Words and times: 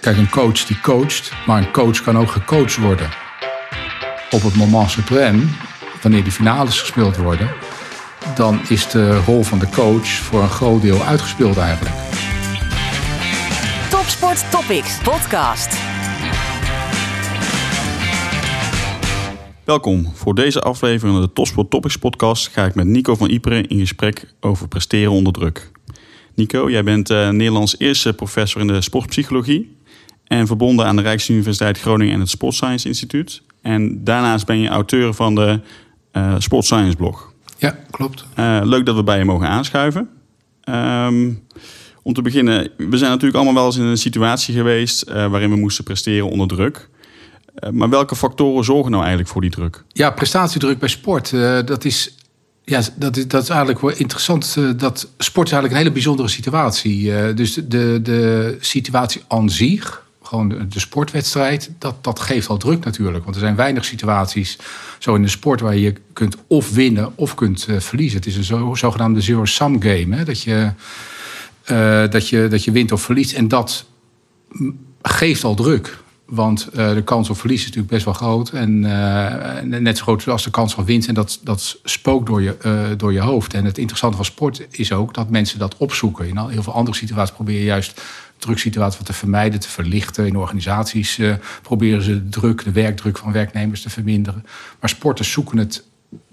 Kijk, 0.00 0.16
een 0.16 0.30
coach 0.30 0.64
die 0.64 0.80
coacht, 0.80 1.32
maar 1.46 1.58
een 1.58 1.72
coach 1.72 2.02
kan 2.02 2.18
ook 2.18 2.30
gecoacht 2.30 2.76
worden. 2.76 3.08
Op 4.30 4.42
het 4.42 4.56
moment 4.56 4.90
suprême, 4.90 5.42
wanneer 6.02 6.22
die 6.22 6.32
finales 6.32 6.80
gespeeld 6.80 7.16
worden, 7.16 7.50
dan 8.34 8.60
is 8.68 8.88
de 8.88 9.16
rol 9.18 9.42
van 9.42 9.58
de 9.58 9.68
coach 9.68 10.08
voor 10.08 10.42
een 10.42 10.48
groot 10.48 10.82
deel 10.82 11.02
uitgespeeld 11.02 11.56
eigenlijk. 11.56 11.94
Topsport 13.90 14.50
Topics 14.50 14.98
podcast. 15.02 15.78
Welkom. 19.64 20.10
Voor 20.14 20.34
deze 20.34 20.60
aflevering 20.60 21.14
van 21.14 21.22
de 21.22 21.32
Topsport 21.32 21.70
Topics 21.70 21.96
podcast 21.96 22.48
ga 22.48 22.64
ik 22.64 22.74
met 22.74 22.86
Nico 22.86 23.14
van 23.14 23.30
Iperen 23.30 23.68
in 23.68 23.78
gesprek 23.78 24.34
over 24.40 24.68
presteren 24.68 25.12
onder 25.12 25.32
druk. 25.32 25.70
Nico, 26.34 26.70
jij 26.70 26.84
bent 26.84 27.10
uh, 27.10 27.28
Nederlands 27.28 27.78
eerste 27.78 28.12
professor 28.12 28.60
in 28.60 28.66
de 28.66 28.80
sportpsychologie 28.80 29.78
en 30.30 30.46
verbonden 30.46 30.86
aan 30.86 30.96
de 30.96 31.02
Rijksuniversiteit 31.02 31.80
Groningen 31.80 32.14
en 32.14 32.20
het 32.20 32.28
Sport 32.28 32.54
Science 32.54 32.88
Instituut. 32.88 33.42
En 33.62 34.04
daarnaast 34.04 34.46
ben 34.46 34.58
je 34.58 34.68
auteur 34.68 35.14
van 35.14 35.34
de 35.34 35.60
uh, 36.12 36.34
Sport 36.38 36.64
Science 36.64 36.96
blog. 36.96 37.32
Ja, 37.58 37.78
klopt. 37.90 38.24
Uh, 38.38 38.60
leuk 38.62 38.86
dat 38.86 38.96
we 38.96 39.02
bij 39.02 39.18
je 39.18 39.24
mogen 39.24 39.48
aanschuiven. 39.48 40.08
Um, 40.64 41.42
om 42.02 42.12
te 42.12 42.22
beginnen, 42.22 42.70
we 42.76 42.96
zijn 42.96 43.10
natuurlijk 43.10 43.34
allemaal 43.34 43.54
wel 43.54 43.66
eens 43.66 43.76
in 43.76 43.84
een 43.84 43.96
situatie 43.96 44.54
geweest 44.54 45.08
uh, 45.08 45.14
waarin 45.26 45.50
we 45.50 45.56
moesten 45.56 45.84
presteren 45.84 46.30
onder 46.30 46.48
druk. 46.48 46.88
maar 47.70 47.88
welke 47.88 48.16
factoren 48.16 48.64
zorgen 48.64 48.90
nou 48.90 49.02
eigenlijk 49.02 49.32
voor 49.32 49.40
die 49.40 49.50
druk? 49.50 49.84
Ja, 49.88 50.10
prestatiedruk 50.10 50.78
bij 50.78 50.88
sport, 50.88 51.30
dat 51.66 51.84
is 51.84 52.14
ja, 52.64 52.82
dat 52.96 53.16
is, 53.16 53.28
dat 53.28 53.42
is 53.42 53.48
eigenlijk 53.48 53.80
wel 53.80 53.96
interessant. 53.96 54.54
dat 54.76 55.08
sport 55.18 55.46
is 55.46 55.52
eigenlijk 55.52 55.72
een 55.72 55.78
hele 55.78 55.92
bijzondere 55.92 56.28
situatie. 56.28 57.34
dus 57.34 57.54
de, 57.54 57.68
de, 57.68 58.00
de 58.02 58.56
situatie 58.60 59.22
aan 59.28 59.50
zich, 59.50 60.08
gewoon 60.30 60.48
de, 60.68 60.80
sportwedstrijd, 60.80 61.70
dat, 61.78 62.04
dat 62.04 62.20
geeft 62.20 62.48
al 62.48 62.56
druk 62.56 62.84
natuurlijk. 62.84 63.24
Want 63.24 63.36
er 63.36 63.42
zijn 63.42 63.56
weinig 63.56 63.84
situaties 63.84 64.58
zo 64.98 65.14
in 65.14 65.22
de 65.22 65.28
sport 65.28 65.60
waar 65.60 65.76
je 65.76 65.94
kunt 66.12 66.36
of 66.46 66.70
winnen 66.72 67.12
of 67.14 67.34
kunt 67.34 67.66
uh, 67.68 67.80
verliezen. 67.80 68.16
Het 68.16 68.26
is 68.26 68.36
een 68.36 68.44
zo, 68.44 68.74
zogenaamde 68.74 69.20
zero-sum 69.20 69.82
game. 69.82 70.16
Hè? 70.16 70.24
Dat, 70.24 70.42
je, 70.42 70.70
uh, 71.70 72.10
dat, 72.10 72.28
je, 72.28 72.48
dat 72.48 72.64
je 72.64 72.70
wint 72.70 72.92
of 72.92 73.02
verliest. 73.02 73.32
En 73.32 73.48
dat 73.48 73.84
geeft 75.02 75.44
al 75.44 75.54
druk. 75.54 75.98
Want 76.24 76.68
uh, 76.74 76.94
de 76.94 77.02
kans 77.02 77.30
op 77.30 77.38
verlies 77.38 77.60
is 77.60 77.66
natuurlijk 77.66 77.92
best 77.92 78.04
wel 78.04 78.14
groot. 78.14 78.50
En 78.50 78.80
net 79.82 79.98
zo 79.98 80.04
groot 80.04 80.28
als 80.28 80.44
de 80.44 80.50
kans 80.50 80.74
van 80.74 80.84
winst. 80.84 81.08
En 81.08 81.14
dat, 81.14 81.40
dat 81.42 81.80
spookt 81.84 82.26
door 82.26 82.42
je, 82.42 82.56
door 82.96 83.12
je 83.12 83.20
hoofd. 83.20 83.54
En 83.54 83.64
het 83.64 83.78
interessante 83.78 84.16
van 84.16 84.24
sport 84.24 84.66
is 84.70 84.92
ook 84.92 85.14
dat 85.14 85.30
mensen 85.30 85.58
dat 85.58 85.76
opzoeken. 85.76 86.28
In 86.28 86.38
heel 86.38 86.62
veel 86.62 86.72
andere 86.72 86.96
situaties 86.96 87.34
probeer 87.34 87.58
je 87.58 87.64
juist 87.64 88.00
drugsituatie 88.40 89.04
te 89.04 89.12
vermijden, 89.12 89.60
te 89.60 89.68
verlichten. 89.68 90.26
In 90.26 90.36
organisaties 90.36 91.18
uh, 91.18 91.34
proberen 91.62 92.02
ze 92.02 92.24
de 92.24 92.28
druk, 92.28 92.64
de 92.64 92.72
werkdruk 92.72 93.18
van 93.18 93.32
werknemers 93.32 93.82
te 93.82 93.90
verminderen. 93.90 94.46
Maar 94.80 94.90
sporters 94.90 95.32
zoeken 95.32 95.58
het 95.58 95.84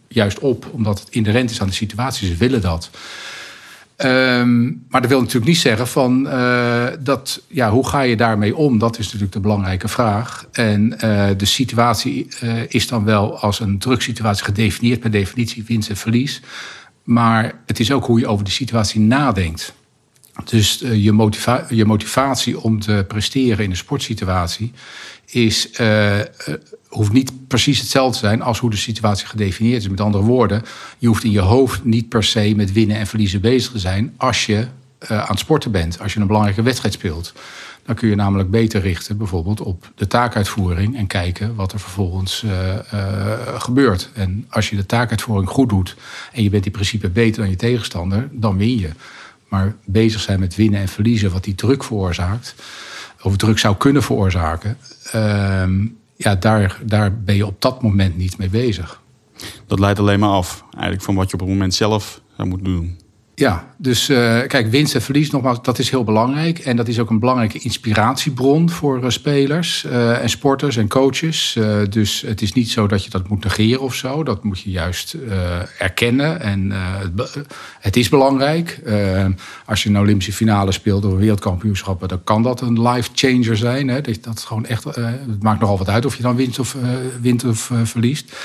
juist 0.08 0.40
op, 0.40 0.70
omdat 0.72 1.00
het 1.00 1.10
inherent 1.10 1.52
is 1.52 1.62
aan 1.62 1.68
de 1.68 1.74
situatie. 1.74 2.28
Ze 2.28 2.36
willen 2.36 2.62
dat. 2.62 2.90
Um, 3.98 4.86
maar 4.90 5.02
dat 5.02 5.10
wil 5.10 5.20
natuurlijk 5.20 5.46
niet 5.46 5.58
zeggen 5.58 5.88
van 5.88 6.26
uh, 6.26 6.88
dat, 7.00 7.42
ja, 7.48 7.72
hoe 7.72 7.88
ga 7.88 8.02
je 8.02 8.18
daarmee 8.18 8.56
om? 8.56 8.78
Dat 8.80 8.98
is 8.98 9.06
natuurlijk 9.06 9.34
de 9.34 9.40
belangrijke 9.40 9.88
vraag. 9.88 10.48
En 10.52 10.94
uh, 10.94 11.28
de 11.38 11.46
situatie 11.46 12.28
is 12.68 12.88
dan 12.88 13.04
wel 13.04 13.40
als 13.40 13.60
een 13.60 13.80
drugsituatie 13.80 14.46
gedefinieerd 14.46 15.00
per 15.00 15.12
definitie 15.12 15.64
winst 15.68 15.90
en 15.90 15.98
verlies. 15.98 16.42
Maar 17.04 17.54
het 17.66 17.80
is 17.80 17.92
ook 17.92 18.06
hoe 18.06 18.20
je 18.20 18.28
over 18.28 18.46
de 18.46 18.52
situatie 18.52 19.00
nadenkt. 19.00 19.74
Dus 20.44 20.82
uh, 20.82 20.92
je, 20.92 21.14
je, 21.70 21.86
motivatie 21.86 22.60
om 22.60 22.80
te 22.80 23.06
presteren 23.08 23.64
in 23.64 23.70
een 23.70 23.78
sportsituatie 23.78 24.72
is, 25.26 25.70
uh, 25.80 26.18
uh, 26.18 26.24
hoeft 26.88 27.12
niet 27.12 27.48
precies 27.48 27.80
hetzelfde 27.80 28.20
te 28.20 28.26
zijn 28.26 28.42
als 28.42 28.60
hoe 28.60 28.70
de 28.70 28.78
situatie 28.78 29.28
gedefinieerd 29.28 29.82
is. 29.82 29.90
Met 29.90 30.02
andere 30.02 30.24
woorden, 30.24 30.64
je 30.98 31.08
hoeft 31.08 31.24
in 31.24 31.32
je 31.32 31.40
hoofd 31.40 31.84
niet 31.84 32.10
per 32.10 32.24
se 32.24 32.54
met 32.56 32.72
winnen 32.72 32.98
en 32.98 33.08
verliezen 33.08 33.42
bezig 33.42 33.72
te 33.72 33.80
zijn 33.80 34.14
als 34.18 34.46
je 34.46 34.68
aan 35.08 35.26
het 35.28 35.40
sporten 35.40 35.72
bent, 35.72 36.00
als 36.02 36.14
je 36.14 36.20
een 36.20 36.28
belangrijke 36.28 36.62
wedstrijd 36.62 36.94
speelt. 36.94 37.34
Dan 37.86 37.96
kun 37.96 38.10
je 38.10 38.16
namelijk 38.16 38.52
beter 38.52 38.82
richten 38.82 39.18
bijvoorbeeld 39.18 39.62
op 39.62 39.92
de 39.96 40.08
taakuitvoering 40.08 40.98
en 40.98 41.08
kijken 41.08 41.56
wat 41.56 41.74
er 41.74 41.80
vervolgens 41.80 42.46
gebeurt. 43.58 44.10
En 44.14 44.46
als 44.50 44.70
je 44.70 44.76
de 44.76 44.86
taakuitvoering 44.86 45.50
goed 45.50 45.70
doet 45.70 45.96
en 46.34 46.44
je 46.44 46.50
bent 46.50 46.66
in 46.66 46.72
principe 46.72 47.10
beter 47.10 47.42
dan 47.42 47.50
je 47.50 47.56
tegenstander, 47.56 48.30
dan 48.32 48.58
win 48.58 48.80
je 48.80 48.90
maar 49.50 49.76
bezig 49.86 50.22
zijn 50.22 50.40
met 50.40 50.56
winnen 50.56 50.80
en 50.80 50.88
verliezen, 50.88 51.32
wat 51.32 51.44
die 51.44 51.56
druk 51.56 51.84
veroorzaakt, 51.84 52.56
of 53.22 53.38
druk 53.38 53.60
zou 53.60 53.76
kunnen 53.76 54.04
veroorzaken, 54.04 54.78
uh, 55.16 55.64
ja, 56.16 56.36
daar, 56.36 56.80
daar 56.84 57.18
ben 57.18 57.36
je 57.36 57.46
op 57.46 57.62
dat 57.62 57.82
moment 57.82 58.18
niet 58.18 58.38
mee 58.38 58.50
bezig. 58.50 59.02
Dat 59.66 59.80
leidt 59.80 60.00
alleen 60.00 60.20
maar 60.20 60.30
af, 60.30 60.64
eigenlijk 60.72 61.04
van 61.04 61.16
wat 61.16 61.28
je 61.28 61.34
op 61.34 61.40
het 61.40 61.50
moment 61.50 61.74
zelf 61.74 62.22
zou 62.36 62.48
moeten 62.48 62.68
doen. 62.68 62.98
Ja, 63.40 63.74
dus 63.78 64.10
uh, 64.10 64.42
kijk, 64.48 64.68
winst 64.68 64.96
en 64.96 65.02
verlies 65.02 65.32
nogmaals, 65.32 65.62
dat 65.62 65.80
is 65.80 65.90
heel 65.90 66.04
belangrijk. 66.04 66.60
En 66.60 66.76
dat 66.76 66.88
is 66.88 67.00
ook 67.00 67.10
een 67.10 67.20
belangrijke 67.20 67.60
inspiratiebron 67.60 68.70
voor 68.70 69.04
uh, 69.04 69.10
spelers 69.10 69.84
uh, 69.84 70.22
en 70.22 70.30
sporters 70.30 70.78
en 70.78 70.88
coaches. 70.88 71.58
dus 71.90 72.22
het 72.22 72.42
is 72.42 72.54
niet 72.54 72.70
zo 72.70 72.88
dat 72.88 73.04
je 73.04 73.10
dat 73.10 73.28
moet 73.28 73.44
negeren 73.44 73.82
of 73.82 73.96
zo. 73.96 74.24
Dat 74.24 74.44
moet 74.44 74.60
je 74.60 74.70
juist 74.70 75.16
erkennen. 75.78 76.42
En 76.42 76.74
het 77.80 77.96
is 77.96 78.10
belangrijk. 78.10 78.82
als 79.66 79.84
je 79.84 79.90
een 79.90 80.00
Olympische 80.00 80.34
finale 80.34 80.72
speelt 80.72 81.06
of 81.06 81.14
wereldkampioenschappen, 81.14 82.08
dan 82.08 82.24
kan 82.24 82.44
dat 82.44 82.62
een 82.62 82.82
life 82.82 83.10
changer 83.14 83.58
zijn. 83.58 83.88
Hè? 83.88 84.02
Dat, 84.02 84.24
dat 84.24 84.40
gewoon 84.40 84.66
echt, 84.66 84.84
het 84.84 85.44
maakt 85.44 85.60
nogal 85.60 85.78
wat 85.78 85.90
uit 85.90 86.06
of 86.06 86.16
je 86.16 86.24
dan 86.24 86.36
wint 86.36 86.60
of, 86.60 86.76
wint 87.22 87.44
of 87.44 87.72
verliest. 87.84 88.36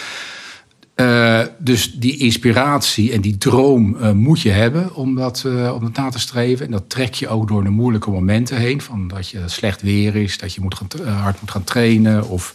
Uh, 0.97 1.41
dus 1.59 1.93
die 1.93 2.17
inspiratie 2.17 3.13
en 3.13 3.21
die 3.21 3.39
droom 3.39 3.97
uh, 3.97 4.11
moet 4.11 4.41
je 4.41 4.51
hebben 4.51 4.95
om 4.95 5.15
dat, 5.15 5.43
uh, 5.47 5.75
om 5.75 5.81
dat 5.81 5.97
na 5.97 6.09
te 6.09 6.19
streven. 6.19 6.67
En 6.67 6.73
dat 6.73 6.91
trek 6.91 7.15
je 7.15 7.29
ook 7.29 7.49
door 7.49 7.65
de 7.65 7.71
moeilijke 7.71 8.11
momenten 8.11 8.57
heen. 8.57 8.81
Van 8.81 9.09
dat 9.09 9.29
je 9.29 9.43
slecht 9.47 9.83
weer 9.83 10.17
is, 10.17 10.39
dat 10.39 10.55
je 10.55 10.61
moet 10.61 10.75
gaan, 10.75 11.09
hard 11.09 11.41
moet 11.41 11.51
gaan 11.51 11.65
trainen. 11.65 12.29
Of 12.29 12.55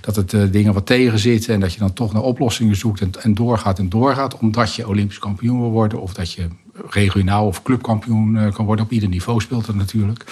dat 0.00 0.16
het 0.16 0.52
dingen 0.52 0.72
wat 0.72 0.86
tegenzitten. 0.86 1.54
En 1.54 1.60
dat 1.60 1.72
je 1.72 1.78
dan 1.78 1.92
toch 1.92 2.12
naar 2.12 2.22
oplossingen 2.22 2.76
zoekt 2.76 3.00
en, 3.00 3.10
en, 3.22 3.34
doorgaat 3.34 3.78
en 3.78 3.88
doorgaat. 3.88 4.38
Omdat 4.38 4.74
je 4.74 4.88
Olympisch 4.88 5.18
kampioen 5.18 5.60
wil 5.60 5.70
worden. 5.70 6.00
Of 6.00 6.14
dat 6.14 6.32
je 6.32 6.48
regionaal 6.88 7.46
of 7.46 7.62
clubkampioen 7.62 8.52
kan 8.52 8.64
worden. 8.64 8.84
Op 8.84 8.90
ieder 8.90 9.08
niveau 9.08 9.40
speelt 9.40 9.66
dat 9.66 9.74
natuurlijk. 9.74 10.24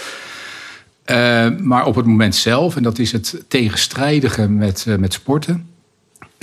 maar 1.63 1.87
op 1.87 1.95
het 1.95 2.07
moment 2.07 2.35
zelf, 2.35 2.77
en 2.77 2.83
dat 2.83 2.99
is 2.99 3.13
het 3.13 3.45
tegenstrijdige 3.49 4.49
met, 4.49 4.87
met 4.99 5.13
sporten 5.13 5.70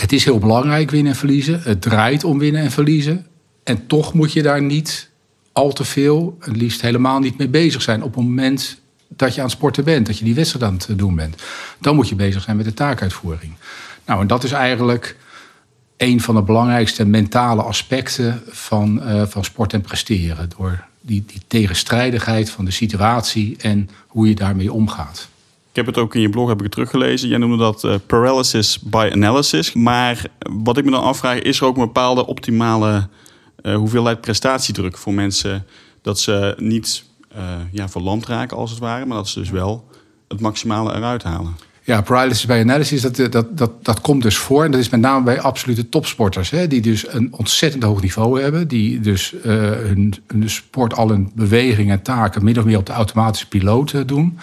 het 0.02 0.12
is 0.12 0.26
heel 0.26 0.40
belangrijk 0.40 0.92
winnen 0.92 1.12
en 1.12 1.18
verliezen. 1.18 1.62
Het 1.64 1.82
draait 1.82 2.24
om 2.24 2.40
winnen 2.40 2.62
en 2.62 2.72
verliezen. 2.72 3.26
En 3.64 3.88
toch 3.88 4.14
moet 4.14 4.34
je 4.34 4.42
daar 4.42 4.62
niet 4.62 5.10
al 5.52 5.74
te 5.74 5.84
veel, 5.84 6.38
het 6.40 6.56
liefst 6.56 6.82
helemaal 6.82 7.20
niet 7.20 7.38
mee 7.38 7.48
bezig 7.48 7.82
zijn 7.82 8.04
op 8.04 8.16
het 8.16 8.24
moment 8.24 8.80
dat 9.08 9.34
je 9.34 9.40
aan 9.40 9.48
het 9.48 9.56
sporten 9.56 9.84
bent, 9.84 10.06
dat 10.06 10.18
je 10.18 10.24
die 10.24 10.36
wedstrijd 10.36 10.66
aan 10.66 10.74
het 10.74 10.98
doen 10.98 11.16
bent. 11.16 11.44
Dan 11.80 11.96
moet 11.96 12.10
je 12.10 12.16
bezig 12.16 12.44
zijn 12.44 12.58
met 12.58 12.66
de 12.66 12.74
taakuitvoering. 12.74 13.54
Nou, 14.06 14.22
en 14.22 14.28
dat 14.28 14.44
is 14.44 14.52
eigenlijk 14.52 15.16
een 15.98 16.22
van 16.22 16.36
de 16.36 16.42
belangrijkste 16.42 17.06
mentale 17.06 17.62
aspecten 17.62 18.42
van, 18.48 19.02
uh, 19.04 19.26
van 19.26 19.44
sport 19.44 19.74
en 19.74 19.82
presteren. 19.82 20.50
Door 20.58 20.84
die, 21.02 21.24
die 21.28 21.42
tegenstrijdigheid 21.48 22.50
van 22.50 22.66
de 22.66 22.72
situatie 22.72 23.56
en 23.60 23.90
hoe 24.08 24.28
je 24.28 24.36
daarmee 24.36 24.74
omgaat. 24.74 25.28
Ik 25.78 25.86
heb 25.86 25.96
het 25.96 26.04
ook 26.04 26.16
in 26.16 26.22
je 26.22 26.30
blog 26.30 26.50
heb 26.50 26.64
ik 26.64 26.72
teruggelezen. 26.72 27.30
Jij 27.30 27.38
noemde 27.38 27.58
dat 27.58 27.84
uh, 27.84 27.96
paralysis 28.08 28.80
by 28.80 29.10
analysis. 29.14 29.74
Maar 29.74 30.22
wat 30.40 30.78
ik 30.78 30.86
me 30.86 30.92
dan 30.92 31.04
afvraag, 31.04 31.40
is 31.40 31.60
er 31.60 31.66
ook 31.66 31.76
een 31.78 31.86
bepaalde 31.86 32.26
optimale 32.26 33.08
uh, 33.62 33.76
hoeveelheid 33.76 34.22
prestatiedruk 34.22 34.98
voor 34.98 35.14
mensen 35.14 35.66
dat 36.02 36.20
ze 36.20 36.56
niet 36.58 37.04
uh, 37.36 37.40
ja, 37.72 37.90
verlamd 37.90 38.26
raken 38.26 38.58
als 38.58 38.70
het 38.70 38.80
ware, 38.80 39.06
maar 39.06 39.18
dat 39.18 39.28
ze 39.28 39.40
dus 39.40 39.50
wel 39.50 39.88
het 40.28 40.40
maximale 40.40 40.96
eruit 40.96 41.24
halen? 41.24 41.56
Ja, 41.84 42.02
paralysis 42.02 42.46
by 42.46 42.60
analysis, 42.64 43.02
dat, 43.02 43.32
dat, 43.32 43.58
dat, 43.58 43.86
dat 43.86 44.02
komt 44.02 44.24
dus 44.24 44.38
voor. 44.38 44.64
En 44.64 44.72
dat 44.72 44.80
is 44.80 44.90
met 44.90 45.00
name 45.00 45.24
bij 45.24 45.42
absolute 45.42 45.90
topsporters. 45.90 46.50
Hè, 46.50 46.68
die 46.68 46.82
dus 46.82 47.14
een 47.14 47.34
ontzettend 47.34 47.84
hoog 47.84 48.02
niveau 48.02 48.42
hebben. 48.42 48.68
Die 48.68 49.00
dus 49.00 49.34
hun, 49.42 50.14
hun 50.28 50.50
sport, 50.50 50.96
al 50.96 51.10
hun 51.10 51.32
bewegingen 51.36 51.98
en 51.98 52.04
taken... 52.04 52.44
min 52.44 52.60
of 52.60 52.66
meer 52.66 52.78
op 52.78 52.86
de 52.86 52.92
automatische 52.92 53.48
piloot 53.48 54.08
doen. 54.08 54.40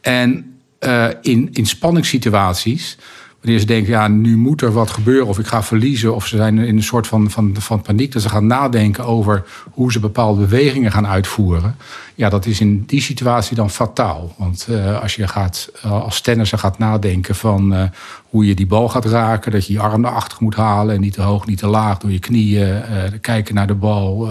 En 0.00 0.51
uh, 0.84 1.06
in, 1.20 1.48
in 1.52 1.66
spanningssituaties. 1.66 2.98
Wanneer 3.40 3.60
ze 3.60 3.66
denken, 3.66 3.92
ja, 3.92 4.08
nu 4.08 4.36
moet 4.36 4.62
er 4.62 4.72
wat 4.72 4.90
gebeuren 4.90 5.26
of 5.26 5.38
ik 5.38 5.46
ga 5.46 5.62
verliezen. 5.62 6.14
Of 6.14 6.26
ze 6.26 6.36
zijn 6.36 6.58
in 6.58 6.76
een 6.76 6.82
soort 6.82 7.06
van, 7.06 7.30
van, 7.30 7.56
van 7.58 7.82
paniek. 7.82 8.12
Dat 8.12 8.22
ze 8.22 8.28
gaan 8.28 8.46
nadenken 8.46 9.04
over 9.04 9.44
hoe 9.70 9.92
ze 9.92 10.00
bepaalde 10.00 10.40
bewegingen 10.40 10.92
gaan 10.92 11.06
uitvoeren. 11.06 11.76
Ja, 12.14 12.28
dat 12.28 12.46
is 12.46 12.60
in 12.60 12.84
die 12.86 13.00
situatie 13.00 13.56
dan 13.56 13.70
fataal. 13.70 14.34
Want 14.36 14.68
als 15.02 15.14
je 15.14 15.28
gaat, 15.28 15.70
als 15.82 16.20
tennisser 16.20 16.58
gaat 16.58 16.78
nadenken 16.78 17.34
van 17.34 17.90
hoe 18.28 18.46
je 18.46 18.54
die 18.54 18.66
bal 18.66 18.88
gaat 18.88 19.04
raken, 19.04 19.52
dat 19.52 19.66
je 19.66 19.72
je 19.72 19.80
arm 19.80 20.00
naar 20.00 20.12
achter 20.12 20.38
moet 20.40 20.54
halen 20.54 20.94
en 20.94 21.00
niet 21.00 21.12
te 21.12 21.22
hoog, 21.22 21.46
niet 21.46 21.58
te 21.58 21.66
laag, 21.66 21.98
door 21.98 22.10
je 22.10 22.18
knieën, 22.18 22.82
kijken 23.20 23.54
naar 23.54 23.66
de 23.66 23.74
bal 23.74 24.28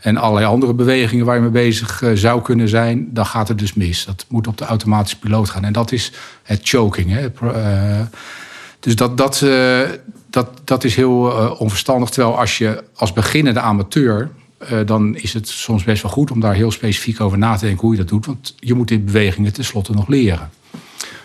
en 0.00 0.16
allerlei 0.16 0.46
andere 0.46 0.74
bewegingen 0.74 1.24
waar 1.24 1.34
je 1.34 1.40
mee 1.40 1.50
bezig 1.50 2.02
zou 2.14 2.42
kunnen 2.42 2.68
zijn, 2.68 3.08
dan 3.10 3.26
gaat 3.26 3.48
het 3.48 3.58
dus 3.58 3.74
mis. 3.74 4.04
Dat 4.04 4.24
moet 4.28 4.46
op 4.46 4.58
de 4.58 4.64
automatische 4.64 5.18
piloot 5.18 5.50
gaan. 5.50 5.64
En 5.64 5.72
dat 5.72 5.92
is 5.92 6.12
het 6.42 6.60
choking. 6.62 7.10
Hè. 7.10 7.28
dus 8.80 8.96
dat, 8.96 9.16
dat, 9.16 9.44
dat, 10.30 10.48
dat 10.64 10.84
is 10.84 10.96
heel 10.96 11.20
onverstandig. 11.58 12.10
Terwijl 12.10 12.38
als 12.38 12.58
je 12.58 12.84
als 12.94 13.12
beginnende 13.12 13.60
amateur. 13.60 14.30
Uh, 14.70 14.86
dan 14.86 15.16
is 15.16 15.32
het 15.32 15.48
soms 15.48 15.84
best 15.84 16.02
wel 16.02 16.10
goed 16.10 16.30
om 16.30 16.40
daar 16.40 16.54
heel 16.54 16.70
specifiek 16.70 17.20
over 17.20 17.38
na 17.38 17.56
te 17.56 17.64
denken 17.64 17.80
hoe 17.80 17.92
je 17.92 17.98
dat 17.98 18.08
doet. 18.08 18.26
Want 18.26 18.54
je 18.58 18.74
moet 18.74 18.88
die 18.88 18.98
bewegingen 18.98 19.52
tenslotte 19.52 19.92
nog 19.92 20.08
leren. 20.08 20.50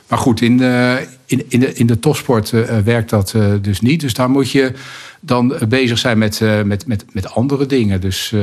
Maar 0.08 0.20
goed, 0.20 0.42
in 0.42 0.58
de, 0.58 1.08
in, 1.26 1.46
in 1.48 1.60
de, 1.60 1.74
in 1.74 1.86
de 1.86 2.00
topsport 2.00 2.52
uh, 2.52 2.78
werkt 2.78 3.10
dat 3.10 3.36
dus 3.62 3.82
niet. 3.82 4.00
Dus 4.00 4.14
daar 4.14 4.30
moet 4.30 4.52
je 4.52 4.72
dan 5.20 5.54
bezig 5.70 5.98
zijn 5.98 6.18
met, 6.18 6.42
met, 6.66 6.88
met, 6.88 7.06
met 7.12 7.34
andere 7.34 7.66
dingen. 7.66 8.02
Dus, 8.02 8.34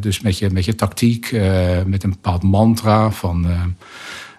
dus 0.00 0.20
met, 0.20 0.38
je, 0.38 0.50
met 0.50 0.64
je 0.64 0.74
tactiek, 0.74 1.32
met 1.86 2.02
een 2.02 2.10
bepaald 2.10 2.42
mantra 2.42 3.10
van 3.10 3.46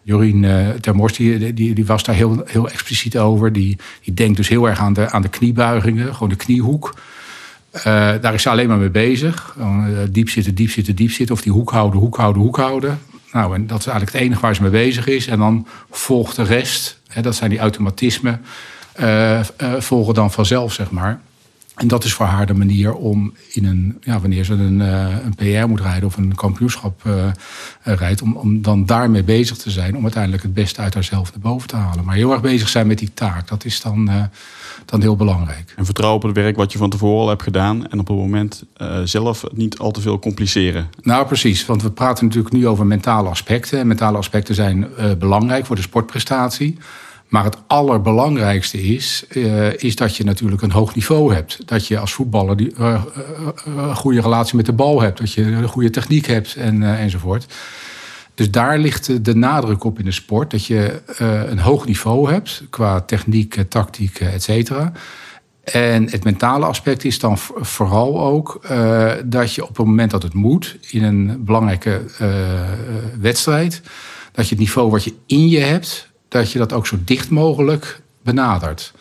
Jorien 0.04 0.44
uh, 0.44 0.70
Termors, 0.70 1.14
die, 1.14 1.54
die, 1.54 1.74
die, 1.74 1.86
was 1.86 2.04
daar 2.04 2.16
heel, 2.16 2.44
heel 2.46 2.70
expliciet 2.70 3.18
over. 3.18 3.54
Die, 3.54 3.78
die 4.04 4.14
denkt 4.14 4.38
dus 4.38 4.48
heel 4.48 4.68
erg 4.68 4.80
aan 4.80 4.94
de, 4.94 5.12
aan 5.12 5.22
de 5.22 5.30
kniebuigingen, 5.30 6.14
gewoon 6.14 6.30
de 6.30 6.36
kniehoek. 6.36 6.96
Uh, 7.78 7.84
daar 8.22 8.34
is 8.34 8.42
ze 8.42 8.50
alleen 8.50 8.68
maar 8.68 8.78
mee 8.78 8.90
bezig. 8.90 9.56
Uh, 9.60 9.88
diep 10.10 10.30
zitten, 10.30 10.56
diep 10.56 10.70
zitten, 10.70 10.96
diep 10.96 11.12
zitten. 11.12 11.36
Of 11.36 11.42
die 11.42 11.52
hoek 11.52 11.72
houden, 11.72 12.00
hoek 12.00 12.18
houden, 12.18 12.42
hoek 12.42 12.58
houden. 12.58 13.00
Nou, 13.32 13.56
en 13.56 13.68
dat 13.68 13.80
is 13.80 13.86
eigenlijk 13.86 14.16
het 14.18 14.26
enige 14.26 14.42
waar 14.42 14.56
ze 14.56 14.62
mee 14.62 14.72
bezig 14.72 15.08
is. 15.08 15.28
En 15.28 15.40
dan 15.40 15.68
volgt 15.92 16.36
de 16.36 16.44
rest. 16.44 17.00
Hè, 17.08 17.22
dat 17.22 17.36
zijn 17.36 17.50
die 17.50 17.60
automatismen. 17.60 18.42
volgen 19.80 20.14
dan 20.14 20.32
vanzelf, 20.32 20.74
zeg 20.74 20.92
maar. 20.92 21.22
En 21.76 21.88
dat 21.88 22.04
is 22.04 22.14
voor 22.14 22.26
haar 22.26 22.46
de 22.46 22.54
manier 22.54 22.94
om 22.94 23.34
in 23.52 23.66
een, 23.66 23.98
ja, 24.02 24.20
wanneer 24.20 24.44
ze 24.44 24.54
een, 24.54 24.80
uh, 24.80 25.08
een 25.24 25.36
PR 25.36 25.68
moet 25.68 25.82
rijden 25.82 26.08
of 26.08 26.18
een 26.18 26.36
kampioenschap 26.36 27.04
uh, 27.08 27.26
rijdt, 27.84 28.22
om, 28.22 28.36
om 28.36 28.62
dan 28.62 28.86
daarmee 28.86 29.24
bezig 29.24 29.58
te 29.58 29.72
zijn, 29.72 29.96
om 29.96 30.04
uiteindelijk 30.04 30.44
het 30.44 30.54
beste 30.54 30.82
uit 30.82 30.94
haarzelf 30.94 31.32
naar 31.32 31.40
boven 31.40 31.68
te 31.68 31.76
halen. 31.76 32.06
Maar 32.06 32.16
heel 32.16 32.32
erg 32.32 32.42
bezig 32.42 32.70
zijn 32.70 32.88
met 32.88 32.98
die 32.98 33.14
taak, 33.14 33.48
dat 33.48 33.66
is 33.66 33.82
dan, 33.82 34.10
dan 34.86 35.02
heel 35.02 35.16
belangrijk. 35.16 35.74
En 35.76 35.86
vertrouwen 35.86 36.22
op 36.22 36.28
het 36.28 36.38
werk 36.38 36.56
wat 36.56 36.72
je 36.72 36.78
van 36.78 36.90
tevoren 36.90 37.22
al 37.22 37.30
hebt 37.30 37.44
gedaan 37.44 37.88
en 37.88 38.00
op 38.00 38.08
het 38.08 38.18
moment 38.18 38.64
zelf 39.04 39.44
niet 39.54 39.78
al 39.78 39.92
te 39.92 40.02
veel 40.02 40.20
compliceren. 40.20 40.90
Nou, 41.02 41.26
precies, 41.26 41.66
want 41.66 41.82
we 41.82 41.92
praten 41.92 42.26
natuurlijk 42.26 42.54
nu 42.54 42.68
over 42.68 42.86
mentale 42.86 43.30
aspecten. 43.30 43.80
En 43.80 43.88
mentale 43.88 44.18
aspecten 44.18 44.56
zijn 44.56 44.88
belangrijk 45.20 45.66
voor 45.66 45.76
de 45.76 45.82
sportprestatie. 45.82 46.78
Maar 47.34 47.44
het 47.44 47.58
allerbelangrijkste 47.68 48.82
is, 48.82 49.26
uh, 49.30 49.74
is 49.74 49.96
dat 49.96 50.16
je 50.16 50.24
natuurlijk 50.24 50.62
een 50.62 50.72
hoog 50.72 50.96
niveau 50.96 51.34
hebt. 51.34 51.68
Dat 51.68 51.88
je 51.88 52.00
als 52.00 52.14
voetballer 52.14 52.58
die, 52.58 52.74
uh, 52.80 53.04
goede 53.94 54.22
relatie 54.22 54.56
met 54.56 54.66
de 54.66 54.74
bal 54.74 55.02
hebt. 55.02 55.18
Dat 55.18 55.32
je 55.32 55.42
een 55.42 55.68
goede 55.68 55.90
techniek 55.90 56.26
hebt 56.26 56.56
en, 56.56 56.98
enzovoort. 56.98 57.46
Dus 58.36 58.52
daar 58.52 58.78
ligt 58.78 59.26
de 59.26 59.36
nadruk 59.36 59.84
op 59.84 60.00
in 60.00 60.06
de 60.06 60.12
sport. 60.12 60.52
Dat 60.52 60.66
je 60.66 61.02
een 61.50 61.60
hoog 61.60 61.86
niveau 61.86 62.32
hebt 62.32 62.64
qua 62.70 63.02
techniek, 63.02 63.64
tactiek, 63.70 64.20
et 64.20 64.44
cetera. 64.44 64.92
En 65.64 66.10
het 66.10 66.24
mentale 66.24 66.66
aspect 66.66 67.04
is 67.04 67.20
dan 67.20 67.38
vooral 67.38 68.22
ook 68.22 68.68
dat 69.26 69.54
je 69.54 69.62
op 69.62 69.78
het 69.78 69.86
moment 69.86 70.12
dat 70.12 70.24
het 70.24 70.34
moet, 70.34 70.78
in 70.90 71.04
een 71.04 71.44
belangrijke 71.46 72.02
wedstrijd, 73.20 73.82
dat 74.32 74.46
je 74.46 74.52
het 74.56 74.64
niveau 74.64 74.90
wat 74.90 75.04
je 75.04 75.14
in 75.26 75.50
je 75.50 75.60
hebt, 75.60 76.12
dat 76.34 76.52
je 76.52 76.60
dat 76.60 76.74
ook 76.74 76.88
zo 76.88 76.98
dicht 77.06 77.30
mogelijk 77.30 78.02
benadert. 78.24 78.94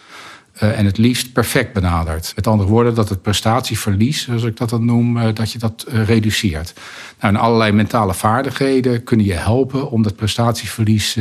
Uh, 0.63 0.79
en 0.79 0.87
het 0.87 0.99
liefst 0.99 1.33
perfect 1.33 1.73
benadert. 1.73 2.33
Met 2.37 2.47
andere 2.47 2.69
woorden, 2.69 2.95
dat 2.95 3.09
het 3.09 3.23
prestatieverlies, 3.23 4.25
zoals 4.25 4.43
ik 4.43 4.57
dat 4.57 4.71
dan 4.71 4.85
noem, 4.85 5.17
uh, 5.17 5.29
dat 5.35 5.53
je 5.53 5.59
dat 5.59 5.87
uh, 5.89 6.05
reduceert. 6.05 6.73
Nou, 7.21 7.35
en 7.35 7.41
allerlei 7.41 7.73
mentale 7.73 8.15
vaardigheden 8.15 9.05
kunnen 9.05 9.27
je 9.27 9.33
helpen 9.33 9.91
om 9.91 10.03
dat 10.03 10.17
prestatieverlies 10.17 11.13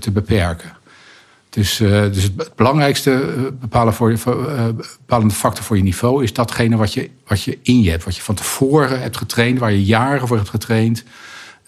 te 0.00 0.10
beperken. 0.10 0.72
Dus, 1.50 1.76
dus 1.76 2.22
het 2.22 2.54
belangrijkste 2.56 3.34
bepalen 3.60 3.94
voor 3.94 4.10
je, 4.10 4.18
bepalende 4.98 5.34
factor 5.34 5.64
voor 5.64 5.76
je 5.76 5.82
niveau 5.82 6.22
is 6.22 6.32
datgene 6.32 6.76
wat 6.76 6.92
je, 6.92 7.10
wat 7.26 7.42
je 7.42 7.58
in 7.62 7.82
je 7.82 7.90
hebt. 7.90 8.04
Wat 8.04 8.16
je 8.16 8.22
van 8.22 8.34
tevoren 8.34 9.00
hebt 9.00 9.16
getraind, 9.16 9.58
waar 9.58 9.72
je 9.72 9.84
jaren 9.84 10.28
voor 10.28 10.36
hebt 10.36 10.48
getraind. 10.48 11.04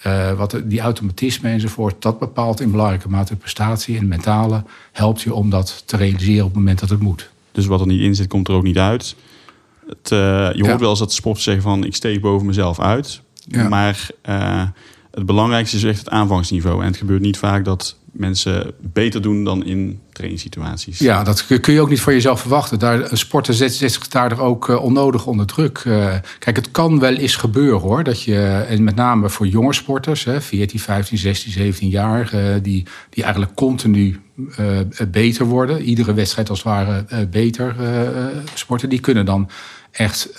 Uh, 0.07 0.33
wat 0.33 0.61
die 0.65 0.81
automatisme 0.81 1.49
enzovoort, 1.49 2.03
dat 2.03 2.19
bepaalt 2.19 2.61
in 2.61 2.71
belangrijke 2.71 3.09
mate 3.09 3.33
de 3.33 3.39
prestatie. 3.39 3.95
En 3.95 4.01
het 4.01 4.09
mentale 4.09 4.65
helpt 4.93 5.23
je 5.23 5.35
om 5.35 5.51
dat 5.51 5.83
te 5.87 5.97
realiseren 5.97 6.45
op 6.45 6.49
het 6.49 6.59
moment 6.59 6.79
dat 6.79 6.89
het 6.89 7.01
moet. 7.01 7.31
Dus 7.53 7.67
wat 7.67 7.81
er 7.81 7.87
niet 7.87 8.01
in 8.01 8.15
zit, 8.15 8.27
komt 8.27 8.49
er 8.49 8.55
ook 8.55 8.63
niet 8.63 8.79
uit. 8.79 9.17
Het, 9.87 10.11
uh, 10.11 10.19
je 10.53 10.67
hoort 10.67 10.81
wel 10.81 10.91
eens 10.91 10.99
dat 10.99 11.09
de 11.09 11.15
sporters 11.15 11.45
zeggen 11.45 11.63
van 11.63 11.85
ik 11.85 11.95
steek 11.95 12.21
boven 12.21 12.47
mezelf 12.47 12.81
uit. 12.81 13.21
Ja. 13.35 13.69
Maar 13.69 14.11
uh, 14.29 14.65
het 15.11 15.27
belangrijkste 15.27 15.77
is 15.77 15.85
echt 15.85 15.99
het 15.99 16.09
aanvangsniveau. 16.09 16.81
En 16.81 16.87
het 16.87 16.97
gebeurt 16.97 17.21
niet 17.21 17.39
vaak 17.39 17.65
dat 17.65 17.98
mensen 18.13 18.73
beter 18.81 19.23
doen 19.23 19.45
dan 19.45 19.65
in 19.65 20.01
trainingssituaties. 20.13 20.99
Ja, 20.99 21.23
dat 21.23 21.47
kun 21.61 21.75
je 21.75 21.81
ook 21.81 21.89
niet 21.89 22.01
van 22.01 22.13
jezelf 22.13 22.41
verwachten. 22.41 22.79
Daar, 22.79 23.11
een 23.11 23.19
sporter 23.19 23.55
zet, 23.55 23.75
zich 23.75 24.09
daar 24.09 24.41
ook 24.41 24.69
uh, 24.69 24.83
onnodig 24.83 25.27
onder 25.27 25.47
druk. 25.47 25.83
Uh, 25.87 26.15
kijk, 26.39 26.57
het 26.57 26.71
kan 26.71 26.99
wel 26.99 27.15
eens 27.15 27.37
gebeuren 27.37 27.81
hoor. 27.81 28.05
Dat 28.05 28.23
je, 28.23 28.65
en 28.69 28.85
met 28.85 28.95
name 28.95 29.29
voor 29.29 29.47
jonge 29.47 29.73
sporters, 29.73 30.25
hè, 30.25 30.41
14, 30.41 30.81
15, 30.81 31.19
16, 31.19 31.53
17 31.53 31.89
jaar, 31.89 32.31
die, 32.63 32.87
die 33.11 33.23
eigenlijk 33.23 33.55
continu 33.55 34.21
beter 35.09 35.45
worden. 35.45 35.83
Iedere 35.83 36.15
wedstrijd 36.15 36.51
als 36.51 36.59
het 36.59 36.69
ware 36.69 37.27
beter 37.27 37.77
sporten. 38.55 38.89
Die 38.89 39.01
kunnen 39.01 39.25
dan 39.25 39.51
echt 39.91 40.31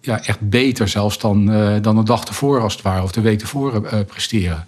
ja, 0.00 0.24
echt 0.24 0.40
beter 0.40 0.88
zelfs 0.88 1.18
dan, 1.18 1.46
dan 1.82 1.96
de 1.96 2.02
dag 2.02 2.24
ervoor 2.24 2.60
als 2.60 2.72
het 2.72 2.82
ware, 2.82 3.02
of 3.02 3.12
de 3.12 3.20
week 3.20 3.40
ervoor 3.40 4.04
presteren. 4.06 4.66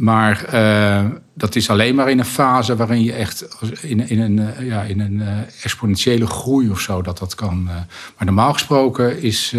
Maar 0.00 0.44
uh, 0.54 1.04
dat 1.34 1.56
is 1.56 1.70
alleen 1.70 1.94
maar 1.94 2.10
in 2.10 2.18
een 2.18 2.24
fase 2.24 2.76
waarin 2.76 3.02
je 3.02 3.12
echt 3.12 3.48
in, 3.80 4.08
in, 4.08 4.20
een, 4.20 4.64
ja, 4.64 4.82
in 4.82 5.00
een 5.00 5.22
exponentiële 5.62 6.26
groei 6.26 6.70
of 6.70 6.80
zo 6.80 7.02
dat 7.02 7.18
dat 7.18 7.34
kan. 7.34 7.64
maar 7.64 7.86
normaal 8.24 8.52
gesproken 8.52 9.22
is, 9.22 9.54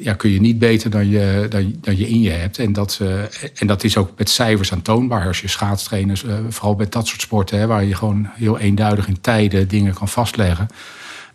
ja, 0.00 0.14
kun 0.16 0.30
je 0.30 0.40
niet 0.40 0.58
beter 0.58 0.90
dan 0.90 1.08
je, 1.08 1.46
dan 1.80 1.96
je 1.96 2.08
in 2.08 2.20
je 2.20 2.30
hebt. 2.30 2.58
En 2.58 2.72
dat, 2.72 3.00
en 3.54 3.66
dat 3.66 3.84
is 3.84 3.96
ook 3.96 4.10
met 4.16 4.30
cijfers 4.30 4.72
aantoonbaar 4.72 5.26
als 5.26 5.40
je 5.40 5.48
schaatstrainers, 5.48 6.24
vooral 6.48 6.74
bij 6.74 6.88
dat 6.88 7.06
soort 7.06 7.20
sporten, 7.20 7.58
hè, 7.58 7.66
waar 7.66 7.84
je 7.84 7.94
gewoon 7.94 8.28
heel 8.34 8.58
eenduidig 8.58 9.08
in 9.08 9.20
tijden 9.20 9.68
dingen 9.68 9.94
kan 9.94 10.08
vastleggen 10.08 10.68